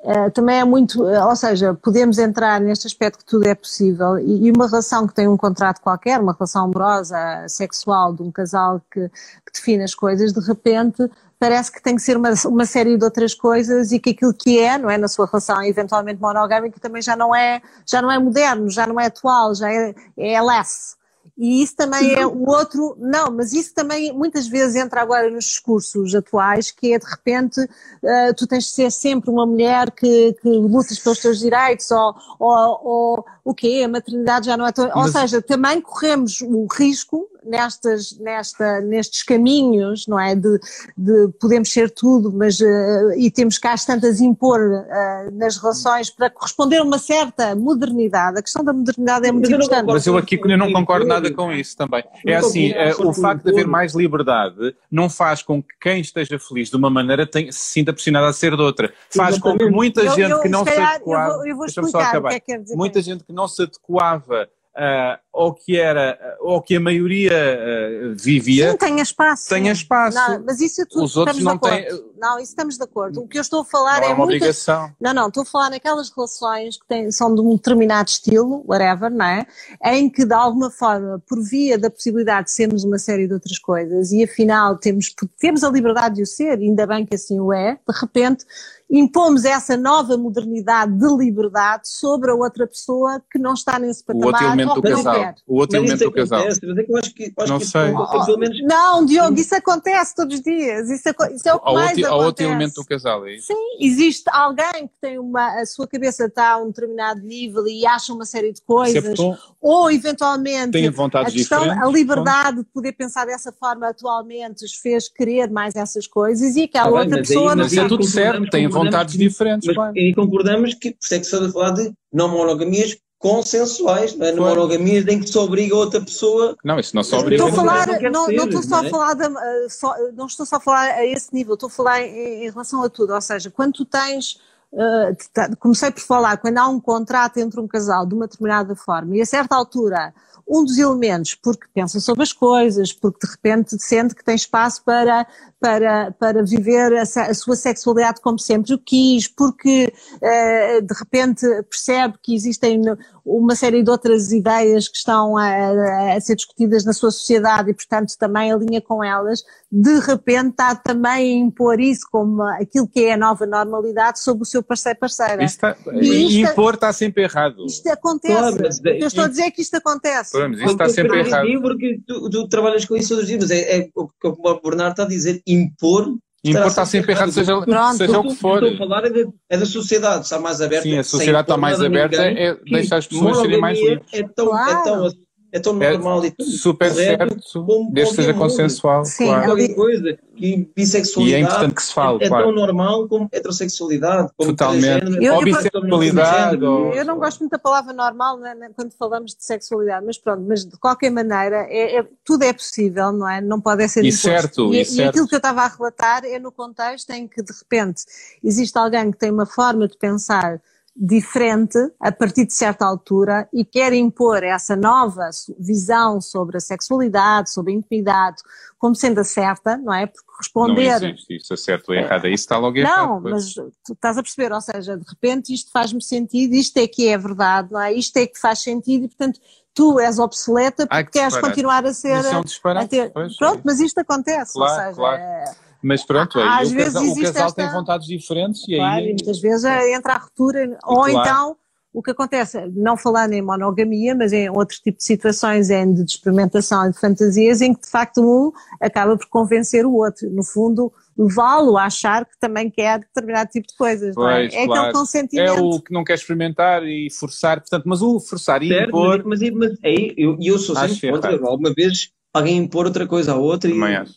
[0.00, 4.18] uh, também é muito, uh, ou seja, podemos entrar neste aspecto que tudo é possível
[4.18, 7.16] e, e, uma relação que tem um contrato qualquer, uma relação amorosa,
[7.48, 11.08] sexual de um casal que, que define as coisas, de repente
[11.40, 14.58] parece que tem que ser uma, uma série de outras coisas e que aquilo que
[14.58, 18.18] é, não é, na sua relação eventualmente monogâmica também já não é, já não é
[18.18, 21.00] moderno, já não é atual, já é, é less.
[21.38, 25.46] E isso também é o outro, não, mas isso também muitas vezes entra agora nos
[25.46, 30.34] discursos atuais, que é de repente uh, tu tens de ser sempre uma mulher que,
[30.34, 33.80] que lutas pelos teus direitos, ou, ou, ou o quê?
[33.82, 34.90] A maternidade já não é tão.
[34.94, 40.34] Ou seja, também corremos o risco nestas, nesta, nestes caminhos, não é?
[40.34, 40.58] De,
[40.96, 46.10] de podemos ser tudo, mas uh, e temos que às tantas impor uh, nas relações
[46.10, 48.38] para corresponder a uma certa modernidade.
[48.38, 49.86] A questão da modernidade é muito importante.
[49.86, 52.02] Mas eu aqui eu não concordo nada com isso também.
[52.26, 56.38] É assim, uh, o facto de haver mais liberdade não faz com que quem esteja
[56.38, 58.92] feliz de uma maneira tenha, se sinta pressionado a ser de outra.
[59.14, 61.32] Faz com que muita eu, gente eu, que não se adequava.
[61.32, 62.76] Eu vou, eu vou explicar o que é que quer dizer.
[62.76, 68.14] Muita gente que não se adequava uh, ou que era, ou que a maioria uh,
[68.16, 68.72] vivia.
[68.72, 69.48] Sim, tenha espaço.
[69.48, 70.16] Tenha espaço.
[70.16, 71.04] Não, mas isso é tudo.
[71.04, 71.86] Os outros não têm.
[72.18, 73.20] Não, isso estamos de acordo.
[73.20, 74.10] O que eu estou a falar não é.
[74.10, 74.36] é uma muitas...
[74.36, 74.92] obrigação.
[75.00, 79.10] Não, não, estou a falar naquelas relações que têm, são de um determinado estilo, whatever,
[79.10, 79.46] não é?
[79.84, 83.58] Em que, de alguma forma, por via da possibilidade de sermos uma série de outras
[83.58, 87.52] coisas e afinal temos, temos a liberdade de o ser, ainda bem que assim o
[87.52, 88.44] é, de repente
[88.90, 94.24] impomos essa nova modernidade de liberdade sobre a outra pessoa que não está nesse patamar.
[94.24, 95.34] O outro elemento do casal.
[95.46, 96.44] O outro elemento do casal.
[96.44, 97.92] Mas é que eu acho que, acho não que sei.
[97.92, 98.60] Oh, menos...
[98.62, 100.90] Não, Diogo, isso acontece todos os dias.
[100.90, 102.26] Isso, é, isso é o que mais outro, acontece.
[102.26, 103.46] outro elemento do casal, é isso?
[103.46, 107.86] Sim, existe alguém que tem uma, a sua cabeça está a um determinado nível e
[107.86, 109.18] acha uma série de coisas,
[109.60, 114.74] ou eventualmente tem vontades a, questão, a liberdade de poder pensar dessa forma atualmente os
[114.74, 117.88] fez querer mais essas coisas e aquela ah, outra mas pessoa aí, mas não é
[117.88, 119.66] tudo certo, tem vontades diferentes.
[119.66, 119.96] Mas, claro.
[119.96, 124.26] E concordamos que, por isso é que se a falar de não monogamias consensuais, não
[124.26, 124.32] é?
[124.32, 126.56] Não monogamias em que se obriga outra pessoa.
[126.64, 127.44] Não, isso não se obriga.
[127.44, 128.88] Estou a falar, não, não, estou só a é?
[128.88, 132.00] falar, de, uh, só, não estou só a falar a esse nível, estou a falar
[132.00, 134.38] em, em relação a tudo, ou seja, quando tu tens
[134.72, 139.16] Uh, comecei por falar, quando há um contrato entre um casal de uma determinada forma
[139.16, 140.14] e a certa altura
[140.50, 144.82] um dos elementos, porque pensa sobre as coisas, porque de repente sente que tem espaço
[144.84, 145.26] para
[145.60, 151.46] para, para viver a, a, sua sexualidade como sempre o quis, porque uh, de repente
[151.68, 152.82] percebe que existem
[153.24, 157.74] uma série de outras ideias que estão a, a, ser discutidas na sua sociedade e,
[157.74, 163.04] portanto, também alinha com elas, de repente está também a impor isso como aquilo que
[163.04, 165.44] é a nova normalidade sobre o seu parceiro-parceira.
[165.44, 167.64] Está, e impor está sempre errado.
[167.66, 168.34] Isto acontece.
[168.34, 170.36] Claro, eu estou a dizer que isto acontece.
[170.48, 171.46] Mas isto está sempre errado.
[171.60, 174.60] Porque tu, tu, trabalhas com isso todos os dias, mas é, é o que o
[174.60, 177.52] Bernardo está a dizer, impor Impor está sempre errado, seja,
[177.96, 178.62] seja o que for.
[178.62, 180.84] Estou a falar é, de, é, da sociedade, está mais aberta.
[180.84, 184.06] Sim, a sociedade está mais aberta, ninguém, é deixar as pessoas serem mais livres.
[184.12, 184.70] É tão, claro.
[184.70, 185.10] é tão
[185.52, 189.04] é tão é normal é e tão super certo, como desde que seja consensual.
[189.04, 189.44] Sim, claro.
[189.46, 190.18] qualquer coisa.
[190.36, 192.44] E bissexualidade e é importante que se fale, é, claro.
[192.44, 194.30] tão normal como heterossexualidade.
[194.36, 195.22] Como Totalmente.
[195.22, 196.64] Eu, ou bissexualidade.
[196.64, 200.18] Eu, eu, não gosto muito da palavra normal né, né, quando falamos de sexualidade, mas
[200.18, 203.40] pronto, mas de qualquer maneira, é, é tudo é possível, não é?
[203.40, 205.10] Não pode ser e Certo, e, e, certo.
[205.10, 208.02] aquilo que eu estava a relatar é no contexto em que, de repente,
[208.42, 210.60] existe alguém que tem uma forma de pensar
[210.96, 217.50] diferente a partir de certa altura e quer impor essa nova visão sobre a sexualidade,
[217.50, 218.42] sobre a intimidade,
[218.78, 220.06] como sendo a certa, não é?
[220.06, 221.00] Porque responder.
[221.00, 223.08] Não existe isso, a certo ou errado, isso está logo errado.
[223.08, 226.86] Não, mas tu estás a perceber, ou seja, de repente isto faz-me sentido, isto é
[226.86, 227.92] que é verdade, não é?
[227.92, 229.40] Isto é que faz sentido e, portanto,
[229.72, 232.20] tu és obsoleta porque Ai, queres continuar a ser.
[232.44, 233.12] Isso é um a ter...
[233.38, 234.96] Pronto, mas isto acontece, claro, ou seja.
[234.96, 235.22] Claro.
[235.22, 237.62] É mas pronto, é, Às o, vezes casal, o casal esta...
[237.62, 239.04] tem vontades diferentes e claro, aí.
[239.04, 241.10] E muitas vezes entra a ruptura, ou claro.
[241.10, 241.56] então
[241.92, 246.02] o que acontece, não falando em monogamia, mas em outro tipo de situações, em de
[246.02, 250.44] experimentação e de fantasias, em que de facto um acaba por convencer o outro, no
[250.44, 254.46] fundo, levá-lo a achar que também quer determinado tipo de coisas, pois, não é?
[254.46, 254.72] É claro.
[254.72, 255.58] aquele consentimento.
[255.58, 259.24] É o que não quer experimentar e forçar, portanto, mas o forçar e certo, impor...
[259.24, 263.32] Mas, mas, mas aí, eu, eu sou sempre contra, alguma vez alguém impor outra coisa
[263.32, 264.16] à outra, e, mas,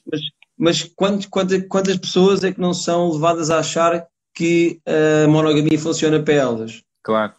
[0.58, 5.78] mas quantas, quantas, quantas pessoas é que não são levadas a achar que a monogamia
[5.80, 6.82] funciona para elas?
[7.02, 7.34] Claro.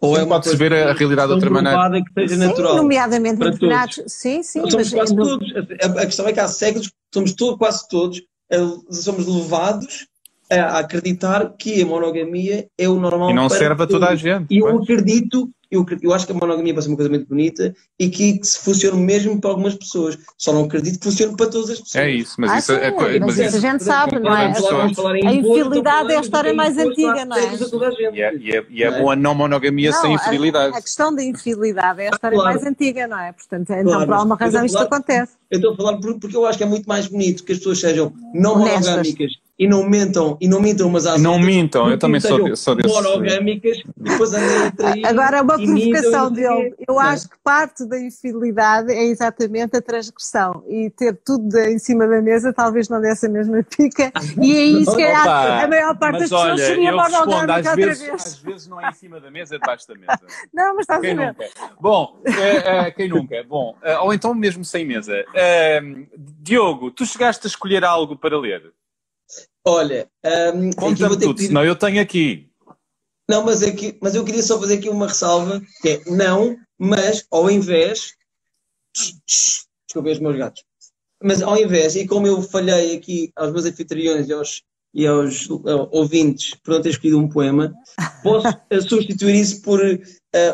[0.00, 2.02] Ou sim, é pode-se ver a realidade de outra maneira.
[2.02, 4.02] Que seja sim, natural nomeadamente para todos.
[4.08, 4.68] Sim, sim.
[4.68, 5.52] somos quase todos.
[5.80, 8.58] A, a, questão é que há séculos somos todo, quase todos, eh,
[8.90, 10.08] somos levados
[10.50, 13.30] a acreditar que a monogamia é o normal.
[13.30, 14.52] E não serve a toda a gente.
[14.52, 17.74] E eu acredito eu, eu acho que a monogamia pode ser uma coisa muito bonita
[17.98, 20.18] e que, que funciona mesmo para algumas pessoas.
[20.36, 22.04] Só não acredito que funcione para todas as pessoas.
[22.04, 24.52] É isso, mas ah, isso é, é, mas isso a gente sabe, não é?
[25.26, 27.54] A infidelidade é a história mais antiga, não é?
[28.12, 30.76] E é, e é, e é bom a não monogamia sem infidelidade.
[30.76, 32.54] A, questão da infidelidade é a história claro.
[32.54, 33.32] mais antiga, não é?
[33.32, 35.32] Portanto, então por alguma razão isto acontece.
[35.50, 37.80] Eu estou a falar porque eu acho que é muito mais bonito que as pessoas
[37.80, 42.20] sejam não monogâmicas e não mentam, e não mintam umas às Não mintam, eu também
[42.20, 42.88] sou, sou desse.
[42.88, 45.04] monogâmicas e depois andam a trair.
[45.06, 46.74] Agora, uma provocação dele.
[46.88, 52.06] Eu acho que parte da infidelidade é exatamente a transgressão e ter tudo em cima
[52.08, 56.20] da mesa talvez não desse a mesma pica e é isso que a maior parte
[56.20, 58.26] das pessoas olha, seria monogâmica outra vezes, vez.
[58.26, 60.20] Às vezes não é em cima da mesa, é debaixo da mesa.
[60.52, 61.26] Não, mas estás quem a ver.
[61.26, 61.44] Nunca?
[61.80, 63.42] Bom, é, é, quem nunca?
[63.44, 65.24] Bom, é, ou então mesmo sem mesa.
[66.16, 68.72] Diogo, tu chegaste a escolher algo para ler?
[69.64, 70.08] Olha,
[70.54, 71.48] um, conta-me tudo, pedir...
[71.48, 72.48] senão eu tenho aqui.
[73.28, 77.24] Não, mas, aqui, mas eu queria só fazer aqui uma ressalva, que é não, mas
[77.30, 78.14] ao invés.
[79.26, 80.64] Desculpem os meus gatos.
[81.22, 84.62] Mas ao invés, e como eu falhei aqui aos meus anfitriões e aos,
[84.92, 87.72] e aos uh, ouvintes por não ter escolhido um poema,
[88.22, 89.98] posso uh, substituir isso por uh,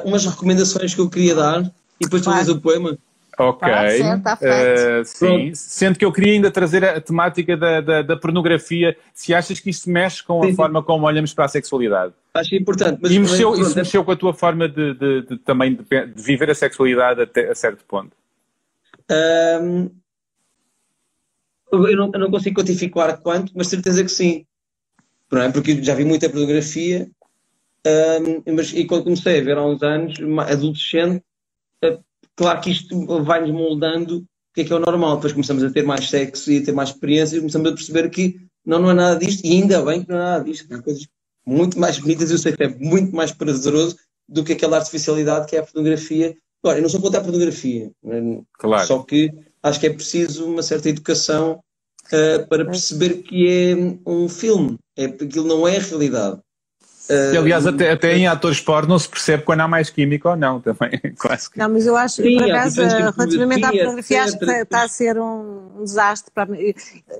[0.05, 1.65] umas recomendações que eu queria dar
[2.01, 2.99] e depois tu lês o poema?
[3.39, 3.69] Ok.
[3.69, 5.01] Tá certo, tá feito.
[5.01, 9.33] Uh, sim, sendo que eu queria ainda trazer a temática da, da, da pornografia, se
[9.33, 12.13] achas que isto mexe com a sim, forma como olhamos para a sexualidade.
[12.35, 12.99] Acho importante.
[13.01, 13.83] Mas, e mexeu, mas, isso é...
[13.83, 17.49] mexeu com a tua forma de, de, de também de, de, viver a sexualidade até
[17.49, 18.11] a certo ponto?
[19.11, 19.89] Um,
[21.71, 24.45] eu, não, eu, não, consigo quantificar quanto, mas certeza que sim.
[25.31, 25.53] Não é?
[25.53, 27.09] Porque já vi muita pornografia,
[27.87, 30.17] um, mas e quando comecei a ver há uns anos,
[30.51, 31.23] adolescente,
[32.39, 34.25] Claro que isto vai-nos moldando o
[34.55, 35.17] que é que é o normal.
[35.17, 38.09] Depois começamos a ter mais sexo e a ter mais experiência e começamos a perceber
[38.11, 40.73] que não, não é nada disto e ainda bem que não é nada disto.
[40.73, 41.05] Há coisas
[41.45, 43.97] muito mais bonitas e eu sei que é muito mais prazeroso
[44.29, 46.37] do que aquela artificialidade que é a fotografia.
[46.63, 48.41] Agora, eu não sou contra a pornografia, é?
[48.53, 48.87] claro.
[48.87, 51.61] só que acho que é preciso uma certa educação
[52.07, 53.77] uh, para perceber que é
[54.09, 56.41] um filme, é, aquilo não é a realidade.
[57.09, 60.61] E, aliás, até, até em atores porno se percebe quando há mais química ou não,
[60.61, 61.59] também, quase que.
[61.59, 65.19] Não, mas eu acho que, por acaso, relativamente à pornografia, acho que está a ser
[65.19, 66.31] um, um desastre.
[66.35, 66.49] Para...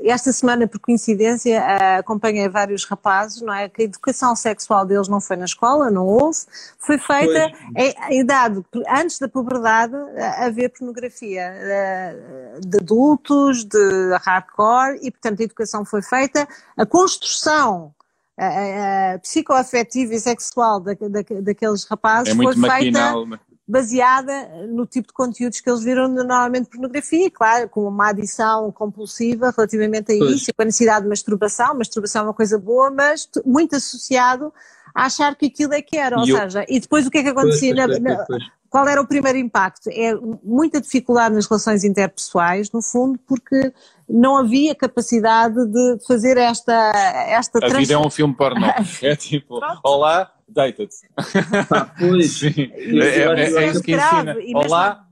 [0.05, 1.63] Esta semana, por coincidência,
[1.99, 3.69] acompanhei vários rapazes, não é?
[3.69, 6.39] Que a educação sexual deles não foi na escola, não houve,
[6.79, 9.95] foi feita em, em idade, antes da puberdade,
[10.39, 11.53] a ver pornografia
[12.61, 17.95] de adultos, de hardcore, e, portanto, a educação foi feita, a construção
[19.23, 25.13] psicoafetiva e sexual da, da, daqueles rapazes é foi maquinal, feita baseada no tipo de
[25.13, 30.37] conteúdos que eles viram normalmente pornografia, claro, com uma adição compulsiva relativamente a pois.
[30.37, 34.51] isso, com a necessidade de masturbação, masturbação é uma coisa boa, mas muito associado
[34.95, 37.29] a achar que aquilo é que era, ou seja, e depois o que é que
[37.29, 38.25] acontecia pois, na, na,
[38.71, 39.91] qual era o primeiro impacto?
[39.91, 43.73] É muita dificuldade nas relações interpessoais, no fundo, porque
[44.09, 46.93] não havia capacidade de fazer esta
[47.29, 48.67] esta A vida é um filme pornô.
[49.03, 50.97] É tipo, olá, deita-te.
[51.99, 52.33] pois.
[52.39, 52.71] Sim.
[52.73, 54.37] É, é, é, isso que ensina.
[54.55, 55.08] Olá,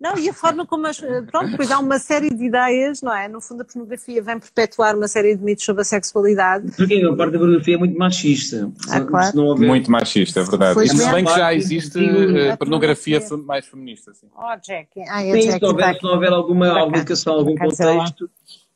[0.00, 1.00] Não, e a forma como as.
[1.00, 3.28] Pronto, depois há uma série de ideias, não é?
[3.28, 6.72] No fundo, a pornografia vem perpetuar uma série de mitos sobre a sexualidade.
[6.76, 8.72] Porque a parte da pornografia é muito machista.
[8.88, 9.40] Ah, claro.
[9.40, 9.68] Houver...
[9.68, 10.74] Muito machista, é verdade.
[10.74, 14.12] Pois e se bem que já existe uh, pornografia mais feminista.
[14.12, 14.26] Sim.
[14.36, 14.88] Oh, Jack.
[15.08, 18.24] Ah, Sim, Jack se, houver, se não houver alguma, alguma educação, algum contexto.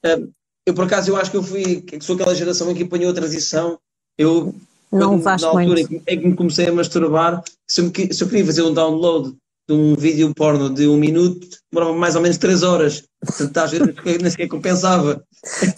[0.06, 0.32] Uh,
[0.64, 1.80] eu, por acaso, eu acho que eu fui.
[1.80, 3.78] que sou aquela geração em que apanhou a transição.
[4.16, 4.54] Eu.
[4.90, 6.02] Não quando, na altura muito.
[6.06, 9.36] em que me comecei a masturbar, se eu, se eu queria fazer um download
[9.68, 13.04] de um vídeo porno de um minuto demorava mais ou menos três horas.
[13.24, 15.22] Portanto, às vezes nem sequer compensava.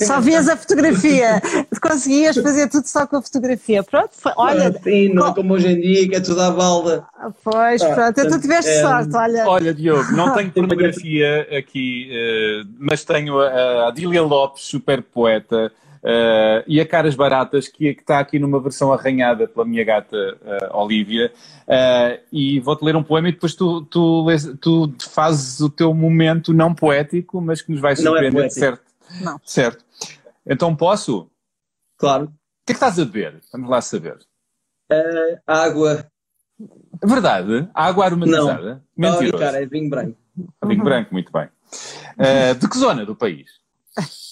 [0.00, 1.40] Só vias a fotografia,
[1.80, 3.82] conseguias fazer tudo só com a fotografia.
[3.82, 4.72] Pronto, foi, olha.
[4.82, 7.04] Sim, não como hoje em dia, que é tudo à balda.
[7.42, 9.48] Pois, ah, pronto, tu tiveste é, sorte, olha.
[9.48, 15.72] Olha, Diogo, não tenho pornografia aqui, uh, mas tenho a, a Dília Lopes, super poeta.
[16.02, 20.16] Uh, e a Caras Baratas, que, que, está aqui numa versão arranhada pela minha gata
[20.16, 21.30] uh, Olivia.
[21.68, 24.26] Uh, e vou-te ler um poema e depois tu, tu,
[24.60, 28.82] tu, fazes o teu momento não poético, mas que nos vai é surpreender, é certo?
[29.20, 29.38] Não.
[29.44, 29.84] Certo.
[30.46, 31.30] Então posso?
[31.98, 32.24] Claro.
[32.24, 32.28] O
[32.66, 33.40] que é que estás a beber?
[33.52, 34.18] Vamos lá saber.
[35.46, 36.06] água.
[37.02, 37.68] Verdade?
[37.74, 38.82] Água aromatizada?
[38.96, 39.10] Não.
[39.12, 39.38] Mentira.
[39.38, 40.16] cara, é vinho branco.
[40.64, 41.48] Vinho branco, muito bem.
[42.58, 43.50] de que zona do país?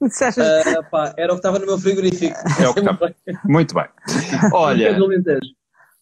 [0.00, 2.36] Uh, pá, era o que estava no meu frigorífico.
[2.60, 3.14] É o que estava.
[3.44, 3.88] Muito bem.
[4.52, 4.96] Olha,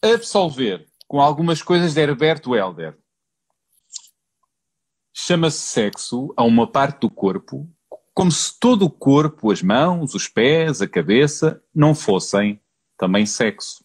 [0.02, 2.96] absolver com algumas coisas de Herberto Helder.
[5.14, 7.66] Chama-se sexo a uma parte do corpo
[8.16, 12.58] como se todo o corpo, as mãos, os pés, a cabeça, não fossem
[12.96, 13.84] também sexo.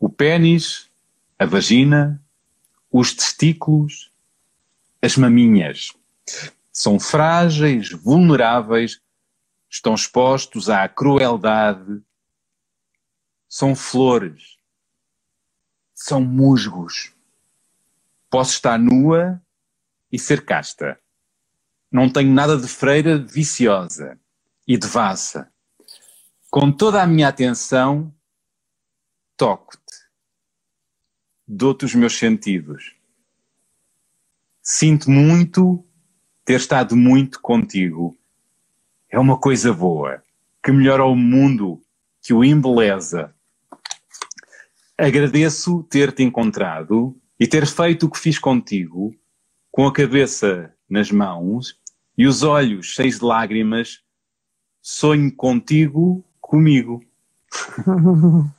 [0.00, 0.90] O pênis,
[1.38, 2.20] a vagina,
[2.90, 4.10] os testículos,
[5.00, 5.92] as maminhas.
[6.72, 9.00] São frágeis, vulneráveis
[9.74, 12.00] estão expostos à crueldade,
[13.48, 14.56] são flores,
[15.92, 17.12] são musgos.
[18.30, 19.42] Posso estar nua
[20.12, 20.98] e ser casta.
[21.90, 24.18] Não tenho nada de freira viciosa
[24.66, 25.52] e devassa.
[26.48, 28.14] Com toda a minha atenção,
[29.36, 30.04] toco-te.
[31.48, 32.94] Dou-te os meus sentidos.
[34.62, 35.84] Sinto muito
[36.44, 38.16] ter estado muito contigo
[39.14, 40.20] é uma coisa boa,
[40.60, 41.80] que melhora o mundo,
[42.20, 43.32] que o embeleza.
[44.98, 49.14] Agradeço ter-te encontrado e ter feito o que fiz contigo,
[49.70, 51.78] com a cabeça nas mãos
[52.18, 54.00] e os olhos cheios de lágrimas.
[54.82, 57.00] Sonho contigo, comigo.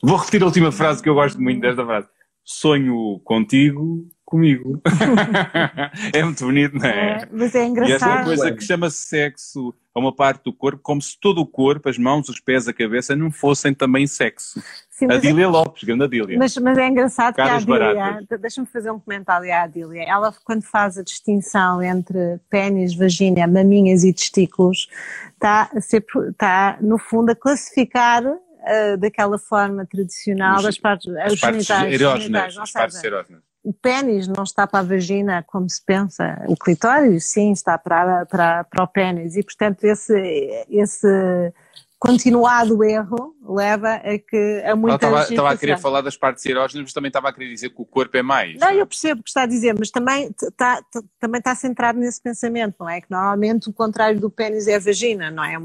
[0.00, 2.06] Vou repetir a última frase que eu gosto muito desta frase.
[2.44, 4.80] Sonho contigo, comigo.
[6.12, 7.22] é muito bonito, não é?
[7.22, 7.28] é?
[7.30, 7.90] Mas é engraçado.
[7.90, 11.16] E essa é uma coisa que chama-se sexo a uma parte do corpo, como se
[11.20, 14.60] todo o corpo, as mãos, os pés, a cabeça, não fossem também sexo.
[14.90, 15.46] Sim, a Dília é...
[15.46, 16.36] Lopes, grande Adília.
[16.36, 20.34] Mas, mas é engraçado Caras que a Adília, deixa-me fazer um comentário à Adília, ela
[20.44, 24.88] quando faz a distinção entre pênis, vagina, maminhas e testículos,
[25.32, 31.14] está, a ser, está no fundo a classificar uh, daquela forma tradicional os, das partes,
[31.16, 35.68] as partes genitais, erógenas, as partes erógenas o pênis não está para a vagina como
[35.68, 41.52] se pensa, o clitóris sim está para, para, para o pênis e portanto esse, esse
[41.98, 46.84] continuado erro leva a que a muita Ela estava, a querer falar das partes erógenas,
[46.84, 48.60] mas também estava a querer dizer que o corpo é mais.
[48.60, 50.82] Não, eu percebo o que está a dizer, mas também está,
[51.18, 53.00] também está centrado nesse pensamento, não é?
[53.00, 55.56] Que normalmente o contrário do pênis é a vagina, não é?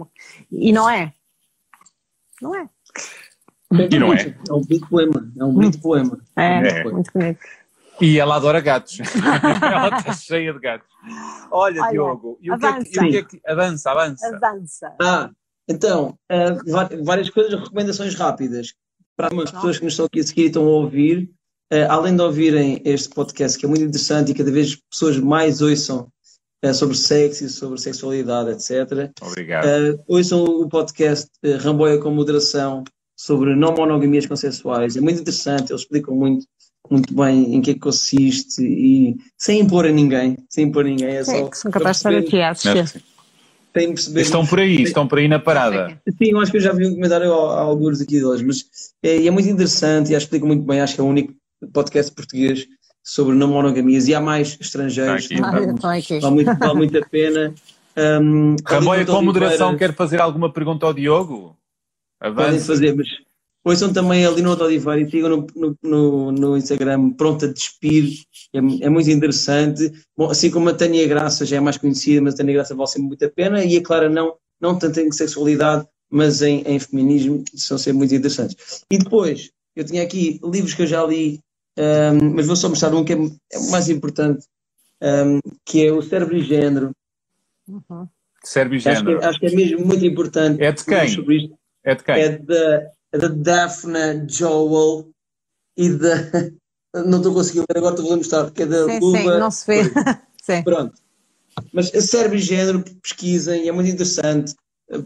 [0.50, 1.12] E não é.
[2.42, 2.70] Não é.
[3.92, 4.34] E não é.
[4.48, 5.32] É um bonito poema.
[5.38, 6.20] É um bonito poema.
[6.38, 6.84] É, é.
[6.86, 7.40] muito bonito.
[8.02, 9.00] E ela adora gatos.
[9.62, 10.88] ela está cheia de gatos.
[11.52, 12.90] Olha, Olha Diogo, e o, avança.
[12.90, 13.42] que é que, e o que é que.
[13.48, 14.36] Avança, avança.
[14.36, 14.96] Avança.
[15.02, 15.30] Ah,
[15.68, 18.74] então, uh, várias coisas, recomendações rápidas.
[19.16, 21.30] Para as pessoas que nos estão aqui a seguir e estão a ouvir,
[21.74, 25.62] uh, além de ouvirem este podcast, que é muito interessante e cada vez pessoas mais
[25.62, 26.08] ouçam
[26.66, 29.12] uh, sobre sexo, sobre sexualidade, etc.
[29.22, 29.68] Obrigado.
[30.08, 31.30] ouçam o podcast
[31.62, 32.84] Ramboia com Moderação
[33.16, 34.96] sobre não monogamias consensuais.
[34.96, 36.46] É muito interessante, eles explicam muito
[36.90, 40.90] muito bem em que é que consiste e sem impor a ninguém, sem impor a
[40.90, 41.08] ninguém.
[41.08, 43.04] É só são capazes de estar aqui a assistir.
[44.16, 46.00] Estão por aí, estão por aí na parada.
[46.18, 48.66] Sim, eu acho que eu já vi um comentário a, alguns aqui deles, mas
[49.04, 50.82] é, é muito interessante e acho que explica muito bem.
[50.82, 51.34] Acho que é o único
[51.72, 52.68] podcast português
[53.04, 55.28] sobre não monogamias e há mais estrangeiros.
[55.28, 57.54] Tá vale, vale, muito, vale muito a pena.
[57.98, 61.56] Um, Ramboia, com moderação, quer fazer alguma pergunta ao Diogo?
[62.20, 62.46] Avance.
[62.46, 63.08] Podem fazer, mas
[63.70, 68.58] Ouçam também ali no Odiveira e sigam no, no, no, Instagram Pronto a Despir, é,
[68.58, 69.92] é, muito interessante.
[70.18, 72.90] Bom, assim como a Tânia Graça já é mais conhecida, mas a Tânia Graça vale
[72.90, 76.80] sempre muito a pena, e a Clara não, não tanto em sexualidade, mas em, em
[76.80, 78.84] feminismo, são sempre muito interessantes.
[78.90, 81.40] E depois, eu tinha aqui livros que eu já li,
[81.78, 84.48] um, mas vou só mostrar um que é, é mais importante,
[85.00, 86.90] um, que é o cérebro e género.
[87.68, 88.08] Uhum.
[88.44, 89.20] Cérebro e género.
[89.20, 90.60] Acho que, acho que, é mesmo muito importante.
[90.60, 91.52] É de quem?
[91.84, 92.16] É de quem?
[92.16, 95.10] É da, é da Daphne Joel
[95.78, 96.52] e da.
[97.06, 99.20] Não estou conseguindo ver agora, estou a mostrar, porque é da sim, Luba.
[99.20, 99.84] Sim, não se vê.
[100.42, 100.64] sim.
[100.64, 100.94] Pronto.
[101.72, 104.56] Mas a cérebro e género pesquisem, é muito interessante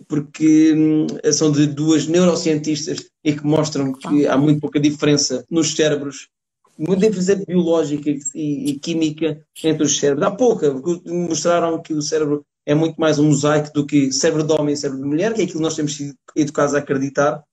[0.07, 5.75] porque hum, são de duas neurocientistas e que mostram que há muito pouca diferença nos
[5.75, 6.29] cérebros,
[6.77, 10.25] muita diferença biológica e, e química entre os cérebros.
[10.25, 10.73] Há pouca,
[11.05, 14.77] mostraram que o cérebro é muito mais um mosaico do que cérebro de homem e
[14.77, 17.43] cérebro de mulher, que é aquilo que nós temos sido educados a acreditar,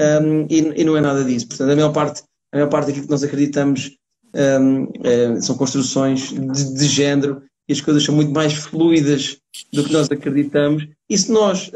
[0.00, 1.48] um, e, e, não é nada disso.
[1.48, 2.22] Portanto, a maior parte,
[2.52, 3.96] a maior parte daquilo que nós acreditamos
[4.34, 9.38] um, é, são construções de, de género e as coisas são muito mais fluidas
[9.72, 10.88] do que nós acreditamos.
[11.08, 11.70] E se nós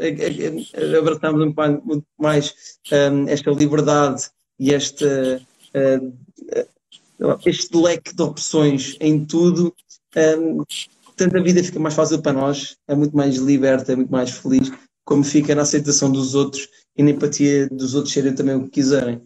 [0.97, 1.53] abraçarmos
[1.83, 2.53] muito mais
[2.91, 4.23] um, esta liberdade
[4.59, 5.41] e esta,
[5.75, 9.73] uh, este leque de opções em tudo,
[10.39, 10.63] um,
[11.15, 14.31] tanto a vida fica mais fácil para nós, é muito mais liberta, é muito mais
[14.31, 14.71] feliz,
[15.05, 18.71] como fica na aceitação dos outros e na empatia dos outros serem também o que
[18.71, 19.21] quiserem.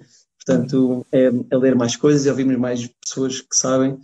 [0.45, 3.97] Portanto, é, é ler mais coisas e ouvirmos mais pessoas que sabem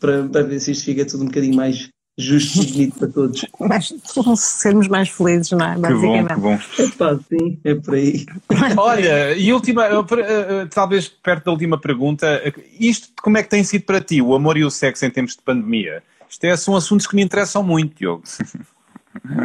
[0.00, 3.44] para, para ver se isto fica tudo um bocadinho mais justo e bonito para todos.
[3.60, 3.92] Mas
[4.36, 5.74] sermos mais felizes, não é?
[5.74, 6.58] Que bom, que bom.
[6.78, 8.26] É pá, sim, é por aí.
[8.76, 12.40] Olha, e última, eh, eh, talvez perto da última pergunta,
[12.78, 15.36] isto como é que tem sido para ti, o amor e o sexo em tempos
[15.36, 16.02] de pandemia?
[16.28, 18.22] Isto é, são assuntos que me interessam muito, Diogo.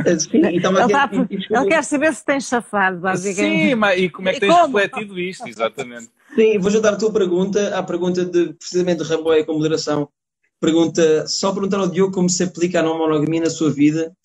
[0.05, 3.69] Eh, sim, e ele, tá, ele quer saber se tens chafado, basicamente.
[3.69, 4.77] Sim, mas e como é que tens como?
[4.77, 6.09] refletido isto, exatamente.
[6.35, 10.09] Sim, vou juntar a tua pergunta à pergunta de, precisamente, de Ramboia com moderação
[10.59, 14.15] pergunta, só perguntar ao Diogo como se aplica a não monogamia na sua vida.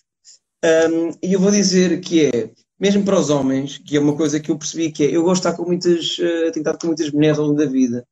[0.63, 4.39] Um, e eu vou dizer que é, mesmo para os homens, que é uma coisa
[4.39, 7.11] que eu percebi que é, eu gosto de estar com muitas, uh, tenho com muitas
[7.11, 8.05] mulheres ao longo da vida.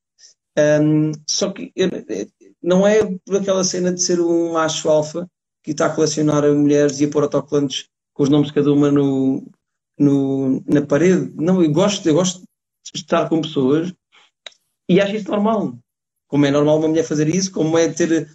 [0.57, 1.89] Um, só que eu,
[2.61, 5.29] não é por aquela cena de ser um macho alfa
[5.63, 8.91] que está a colecionar mulheres e a pôr autocolantes com os nomes de cada uma
[8.91, 9.45] no,
[9.97, 11.31] no, na parede.
[11.35, 13.93] Não, eu gosto, eu gosto de estar com pessoas
[14.89, 15.77] e acho isso normal.
[16.27, 18.29] Como é normal uma mulher fazer isso, como é ter,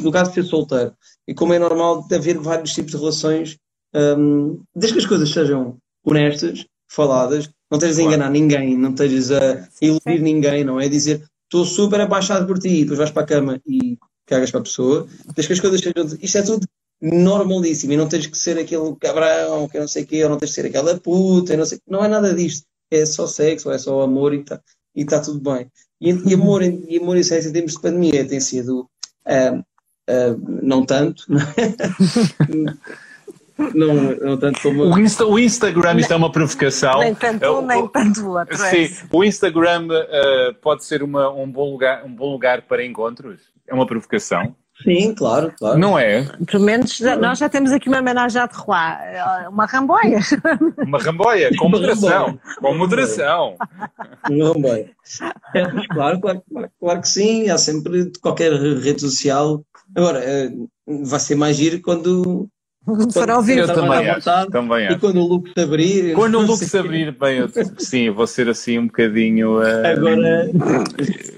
[0.00, 0.94] no caso de ser solteiro,
[1.28, 3.58] e como é normal haver vários tipos de relações,
[3.94, 9.30] um, desde que as coisas sejam honestas, faladas, não estejas a enganar ninguém, não estejas
[9.32, 10.88] a iludir ninguém, não é?
[10.88, 14.60] Dizer estou super apaixonado por ti, e depois vais para a cama e cagas para
[14.60, 16.18] a pessoa, desde que as coisas sejam.
[16.20, 16.66] Isto é tudo
[17.00, 20.38] normalíssimo e não tens que ser aquele cabrão, que não sei o quê, ou não
[20.38, 22.66] tens que ser aquela puta, não sei não é nada disto.
[22.90, 24.60] É só sexo, é só amor e está
[24.94, 25.70] e tá tudo bem.
[26.00, 28.88] E, e, amor, e amor e sexo em termos de pandemia tem sido
[29.26, 31.24] uh, uh, não tanto,
[33.74, 34.84] não, não tanto como.
[34.84, 37.00] O, Insta, o Instagram, isto é uma provocação.
[37.00, 38.56] Nem tanto um, nem tanto outro.
[38.56, 42.84] Sim, é o Instagram uh, pode ser uma, um, bom lugar, um bom lugar para
[42.84, 43.40] encontros?
[43.68, 44.54] É uma provocação?
[44.82, 45.78] Sim, claro, claro.
[45.78, 46.28] Não é?
[46.50, 50.20] Pelo menos nós já temos aqui uma homenagem à Terroir, uma ramboia.
[50.86, 52.38] Uma ramboia, com moderação.
[52.60, 53.56] Com moderação.
[54.28, 54.90] Uma ramboia.
[55.54, 56.42] É, claro, claro,
[56.78, 59.64] claro, que sim, há sempre qualquer rede social.
[59.94, 60.50] Agora, eh,
[60.86, 62.48] vai ser mais giro quando
[63.12, 63.58] para ouvir.
[63.58, 64.96] Eu também acho, também acho.
[64.96, 66.14] E quando o Lucas abrir.
[66.14, 70.50] Quando o Lucas abrir, bem, eu, sim, vou ser assim um bocadinho uh, Agora...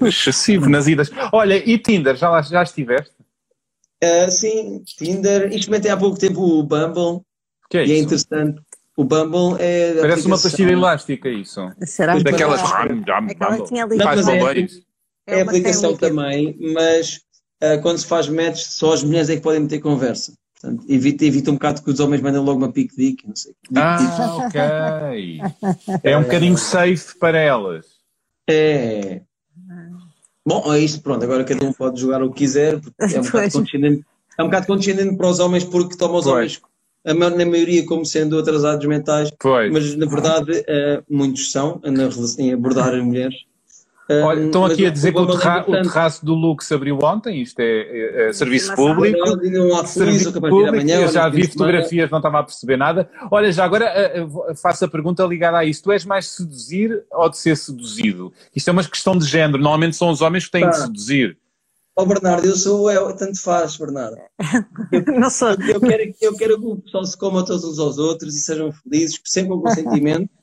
[0.02, 1.10] excessivo nas idas.
[1.32, 3.12] Olha, e Tinder, já, já estiveste?
[4.04, 5.52] Uh, sim, Tinder.
[5.52, 7.22] Experimentei há pouco tempo o Bumble.
[7.70, 8.60] Que é e é interessante.
[8.96, 9.94] O Bumble é.
[9.94, 10.26] Parece aplicação...
[10.26, 11.60] uma pastilha elástica, isso.
[11.82, 12.60] Será que Daquelas.
[15.26, 17.20] É, é aplicação também, mas
[17.62, 20.32] uh, quando se faz match, só as mulheres é que podem meter conversa.
[20.60, 23.54] Portanto, evita, evita um bocado que os homens mandem logo uma pique dick, não sei.
[23.76, 25.40] Ah, ok.
[26.02, 27.86] É um bocadinho safe para elas.
[28.48, 29.20] É.
[30.44, 33.52] Bom, é isto, pronto, agora cada um pode jogar o que quiser, é um bocado
[33.52, 34.04] condescendente,
[34.36, 36.60] é um bocado condescendente para os homens porque tomam os pois.
[37.04, 39.70] homens, na maioria, como sendo atrasados mentais, pois.
[39.70, 42.08] mas na verdade uh, muitos são na,
[42.42, 43.36] em abordar as mulheres
[44.10, 47.60] Olha, estão aqui a dizer que o, terra o, terraço do Lux abriu ontem, isto
[47.60, 49.18] é, é, é serviço público.
[49.86, 53.10] serviço público amanhã, eu já vi fotografias, não estava a perceber nada.
[53.30, 55.82] Olha, já agora eh, eh, faço a pergunta ligada a isso.
[55.82, 58.32] Tu és mais seduzir ou de ser seduzido?
[58.56, 59.58] Isto é uma questão de género.
[59.58, 60.70] Normalmente são os homens que têm tá.
[60.70, 61.38] de seduzir.
[61.94, 64.16] Ó oh, Bernardo, eu sou eu, tanto faz, Bernardo.
[64.92, 65.50] Eu, não sou.
[65.50, 68.72] Eu quero, eu quero que o pessoal se coma todos uns aos outros e sejam
[68.72, 70.30] felizes, sempre com consentimento.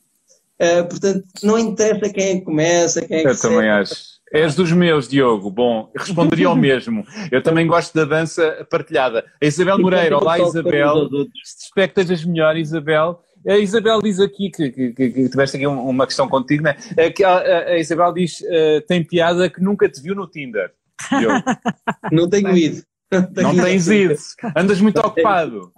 [0.61, 4.15] Uh, portanto, não interessa quem é que começa, quem é que Eu também acho.
[4.33, 5.51] És dos meus, Diogo.
[5.51, 7.05] Bom, responderia ao mesmo.
[7.31, 9.25] Eu também gosto da dança partilhada.
[9.41, 11.09] A Isabel Moreira, olá Isabel.
[11.43, 13.21] Espero que estejas melhor, Isabel.
[13.47, 16.75] A Isabel diz aqui que, que, que, que tiveste aqui uma questão contigo, né?
[16.97, 20.71] É que a, a Isabel diz uh, tem piada que nunca te viu no Tinder.
[22.11, 22.81] não tenho ido.
[23.11, 24.15] Não tens ido.
[24.55, 25.71] Andas muito ocupado.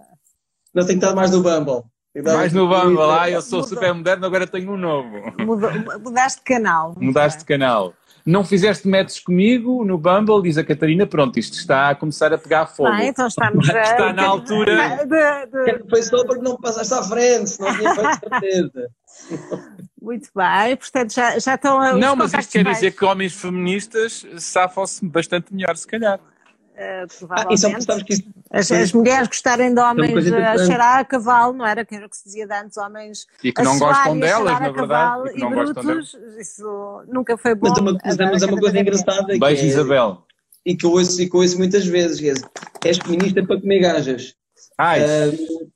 [0.74, 1.84] Não tenho estado mais no Bumble.
[2.24, 5.10] Mais no Bumble, ah, eu sou super moderno, agora tenho um novo.
[6.04, 6.96] mudaste de canal.
[7.00, 7.94] Mudaste de canal.
[8.26, 12.38] Não fizeste matches comigo no Bumble, diz a Catarina, pronto, isto está a começar a
[12.38, 12.90] pegar fogo.
[12.90, 13.82] Ah, então estamos a...
[13.82, 15.06] Está na altura...
[15.06, 15.90] De, de...
[15.90, 18.90] Foi só porque não passaste à frente, senão tinha feito certeza.
[20.02, 21.94] Muito bem, portanto já, já estão a.
[21.94, 22.78] Não, mas isto quer mais.
[22.78, 26.20] dizer que homens feministas safam-se bastante melhor, se calhar.
[26.78, 27.66] Uh, provavelmente.
[27.90, 31.84] Ah, isso, as, as, mulheres gostarem de homens a cheirar a cavalo, não era?
[31.84, 33.26] Que era o que se dizia de antes, homens.
[33.44, 35.30] E que não gostam delas, na verdade.
[35.30, 36.16] E, que não brutos.
[36.38, 37.70] Isso nunca foi bom.
[37.70, 39.40] Mas, uma, mas, mas é uma coisa engraçada.
[39.40, 40.24] Beijo, é, Isabel.
[40.64, 43.60] E que eu ouço, e que eu ouço muitas vezes: que é, és feminista para
[43.60, 44.36] comer gajas.
[44.78, 45.02] Ai.
[45.02, 45.72] Uh,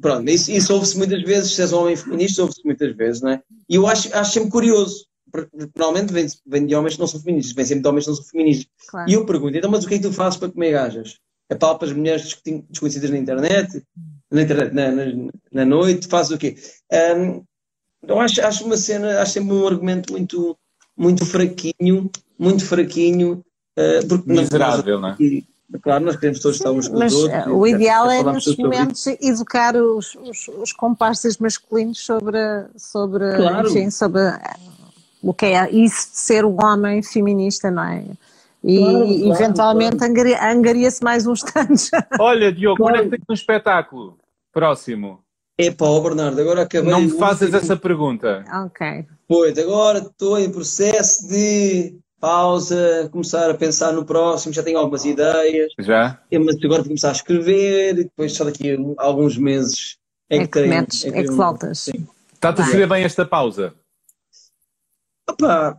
[0.00, 3.30] pronto, isso, isso ouve-se muitas vezes, se és um homem feminista, ouve-se muitas vezes, não
[3.30, 3.42] é?
[3.68, 5.05] E eu acho, acho sempre curioso
[5.74, 8.16] normalmente vem, vem de homens que não são feministas, vem sempre de homens que não
[8.16, 8.66] são feministas.
[8.88, 9.10] Claro.
[9.10, 11.18] E eu pergunto, então, mas o que é que tu fazes para comer gajas?
[11.48, 12.36] É para as mulheres
[12.68, 13.82] desconhecidas na internet?
[14.30, 15.04] Na, internet, na, na,
[15.52, 16.08] na noite?
[16.08, 16.56] Fazes o quê?
[16.92, 17.44] Um,
[18.02, 20.56] então acho, acho uma cena, acho sempre um argumento muito,
[20.96, 23.44] muito fraquinho, muito fraquinho.
[23.78, 25.16] Uh, porque Miserável, não é?
[25.82, 27.46] Claro, nós queremos todos estar uns com os outros.
[27.46, 32.38] Eh, o ideal é, nos momentos, educar os, os, os comparsas masculinos sobre,
[32.76, 33.68] sobre, claro.
[33.68, 34.22] enfim, sobre
[35.26, 38.04] o que é isso de ser um homem feminista, não é?
[38.62, 40.36] E claro, eventualmente claro.
[40.40, 41.90] angaria-se mais uns tantos.
[42.18, 42.98] Olha, Diogo, claro.
[42.98, 44.18] quando é que tens um espetáculo
[44.52, 45.20] próximo?
[45.58, 46.90] É pá, Bernardo, agora acabei.
[46.90, 48.44] Não me fazes essa pergunta.
[48.66, 49.06] Ok.
[49.26, 55.04] Pois, agora estou em processo de pausa, começar a pensar no próximo, já tenho algumas
[55.04, 55.72] ideias.
[55.78, 56.20] Já?
[56.32, 59.96] Mas agora que começar a escrever e depois só daqui a alguns meses
[60.30, 61.90] é, é que, tenho, metes, é que, é que voltas.
[62.32, 63.74] Está-te a saber bem esta pausa?
[65.28, 65.78] Opa,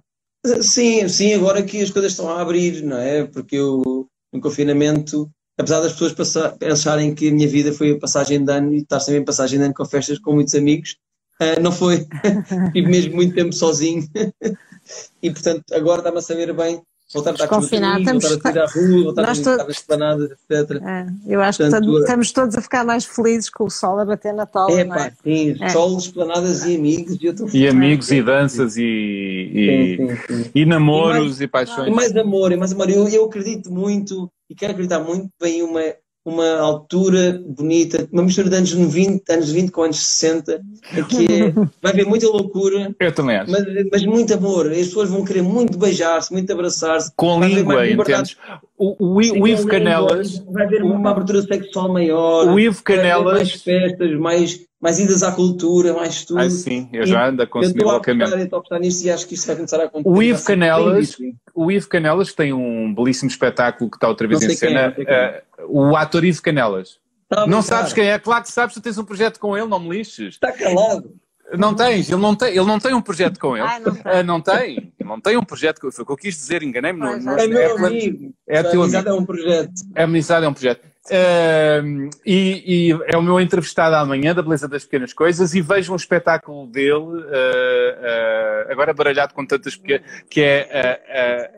[0.61, 3.25] sim, sim, agora que as coisas estão a abrir, não é?
[3.25, 7.99] Porque eu, no confinamento, apesar das pessoas passar, acharem que a minha vida foi a
[7.99, 10.97] passagem de ano e estar sempre em passagem de ano com festas com muitos amigos,
[11.41, 12.05] uh, não foi.
[12.73, 14.03] Tive mesmo muito tempo sozinho.
[15.21, 16.81] e portanto, agora está-me a saber bem
[17.13, 20.31] voltar a estar com os amigos, voltar a sair à rua, voltar a estar esplanadas,
[20.31, 20.81] etc.
[20.83, 24.05] É, eu acho Portanto, que estamos todos a ficar mais felizes com o sol a
[24.05, 25.13] bater na tola, é, pá, é?
[25.23, 25.69] sim, é.
[25.69, 27.17] sol, esplanadas e amigos.
[27.21, 30.51] E, eu e amigos e danças e, e, sim, sim, sim.
[30.53, 31.87] e namoros e, mais, e paixões.
[31.87, 32.89] E mais amor, e mais amor.
[32.89, 35.81] Eu, eu acredito muito e quero acreditar muito bem uma
[36.29, 40.61] uma altura bonita, uma mistura de anos 20, anos 20 com anos 60,
[41.07, 41.51] que é,
[41.81, 42.93] vai haver muita loucura.
[42.99, 43.49] Eu também acho.
[43.49, 44.69] Mas, mas muito amor.
[44.69, 47.13] As pessoas vão querer muito beijar-se, muito abraçar-se.
[47.15, 48.35] Com a língua, entendes?
[48.77, 50.39] O, o, o, o Ivo Canelas.
[50.51, 52.47] Vai haver uma abertura sexual maior.
[52.49, 53.37] O Ivo Canelas.
[53.37, 56.41] Mais festas, mais, mais idas à cultura, mais tudo.
[56.41, 58.31] Ah, sim, eu já ando a consumir loucamente.
[58.31, 60.09] Eu estou a apostar nisto e acho que isto vai começar a acontecer.
[60.09, 61.17] O Ivo Canelas,
[61.55, 64.93] o Ivo Canelas tem um belíssimo espetáculo que está outra vez em cena.
[64.97, 66.99] É, uh, o ator Ivo Canelas.
[67.29, 68.17] Tá não sabes quem é?
[68.17, 70.35] Claro que sabes, tu tens um projeto com ele, não me lixes.
[70.35, 71.13] Está calado.
[71.57, 73.65] Não tens, ele não tem, ele não tem um projeto com ele.
[73.65, 74.11] Ai, não, tem.
[74.11, 75.95] Uh, não tem, não tem um projeto com ele.
[75.95, 76.99] Foi o que eu quis dizer, enganei-me.
[76.99, 78.33] No, no, é meu amigo.
[78.47, 79.73] É, é teu amizade é um projeto.
[79.95, 80.86] É amizade é um projeto.
[81.09, 85.93] Uh, e, e, é o meu entrevistado amanhã da Beleza das Pequenas Coisas e vejo
[85.93, 91.49] um espetáculo dele, uh, uh, agora baralhado com tantas que, que é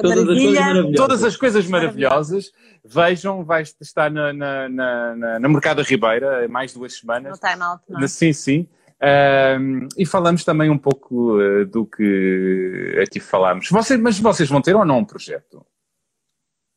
[0.00, 0.96] todas, as coisas maravilhosas.
[0.96, 2.52] todas as coisas maravilhosas.
[2.82, 7.38] Vejam, vai estar na, na, na, na, na Mercado Ribeira mais duas semanas.
[7.38, 8.08] No time out, não é?
[8.08, 8.68] Sim, sim.
[9.98, 11.38] e falamos também um pouco
[11.70, 13.68] do que aqui falámos.
[13.68, 15.64] Vocês, mas vocês vão ter ou não um projeto?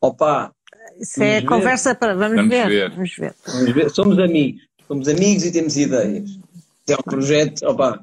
[0.02, 0.54] Opa,
[1.00, 2.16] isso é conversa para.
[2.16, 2.68] Vamos, vamos ver.
[2.68, 2.90] ver.
[2.92, 3.36] Vamos, ver.
[3.46, 3.90] vamos ver.
[3.90, 4.62] Somos amigos.
[4.88, 6.40] Somos amigos e temos ideias.
[6.88, 7.64] É um projeto.
[7.66, 8.02] Opa.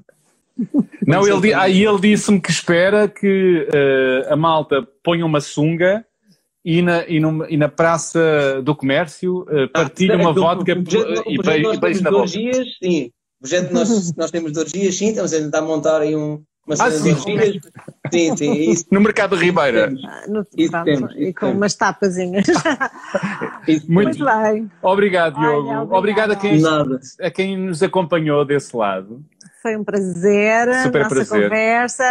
[1.07, 6.05] Não, ele, aí ele disse-me que espera que uh, a malta ponha uma sunga
[6.65, 11.79] e na, e, numa, e na Praça do Comércio uh, partilhe ah, uma vodka e,
[11.79, 12.27] beijo na boca.
[12.27, 13.11] Dias, sim.
[13.41, 16.81] O projeto nós, nós temos dois dias, sim, estamos a tentar montar aí um, mas
[16.81, 17.15] ah, sim.
[18.11, 18.87] sim, sim, isso.
[18.91, 19.91] No Mercado Ribeira.
[20.27, 21.57] No, isso pronto, temos, e com temos.
[21.57, 22.47] umas tapazinhas.
[23.67, 24.71] Muito, Muito, bem.
[24.83, 25.69] Obrigado, Diogo.
[25.69, 26.61] Olha, obrigado a quem,
[27.21, 29.23] a quem nos acompanhou desse lado.
[29.61, 30.83] Foi um prazer.
[30.83, 31.49] Super nossa prazer.
[31.49, 32.05] conversa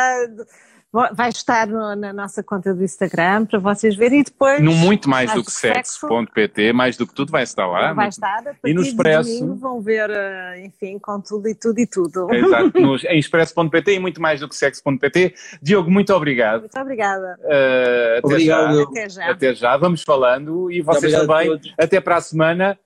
[1.11, 4.61] vai estar no, na nossa conta do Instagram para vocês verem e depois.
[4.61, 7.93] No muito mais, mais do que sexo.pt, mais do que tudo vai estar lá.
[7.93, 8.43] Vai estar.
[8.63, 9.55] E no Expresso.
[9.55, 12.31] vão ver, eh, enfim, com tudo e tudo e tudo.
[12.31, 15.33] Exato, no, em expresso.pt e muito mais do que sexo.pt.
[15.61, 16.61] Diogo, muito obrigado.
[16.61, 17.39] Muito obrigada.
[17.41, 18.75] Uh, até, Obrigado.
[18.75, 18.83] Já.
[18.83, 19.31] até já.
[19.31, 19.77] Até já.
[19.77, 21.59] Vamos falando e vocês também.
[21.77, 22.77] Até para a semana.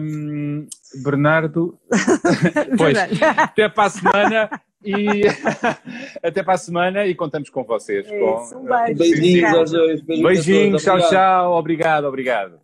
[0.00, 0.68] Um,
[1.02, 1.76] Bernardo,
[2.78, 2.96] pois,
[3.36, 4.50] até para a semana.
[4.84, 5.22] e
[6.22, 8.06] até para a semana e contamos com vocês.
[8.06, 8.60] É isso, com...
[8.60, 8.98] um beijo.
[8.98, 10.00] Beijinhos aos dois.
[10.02, 11.52] Beijinhos, tchau, tchau.
[11.52, 12.60] Obrigado, obrigado.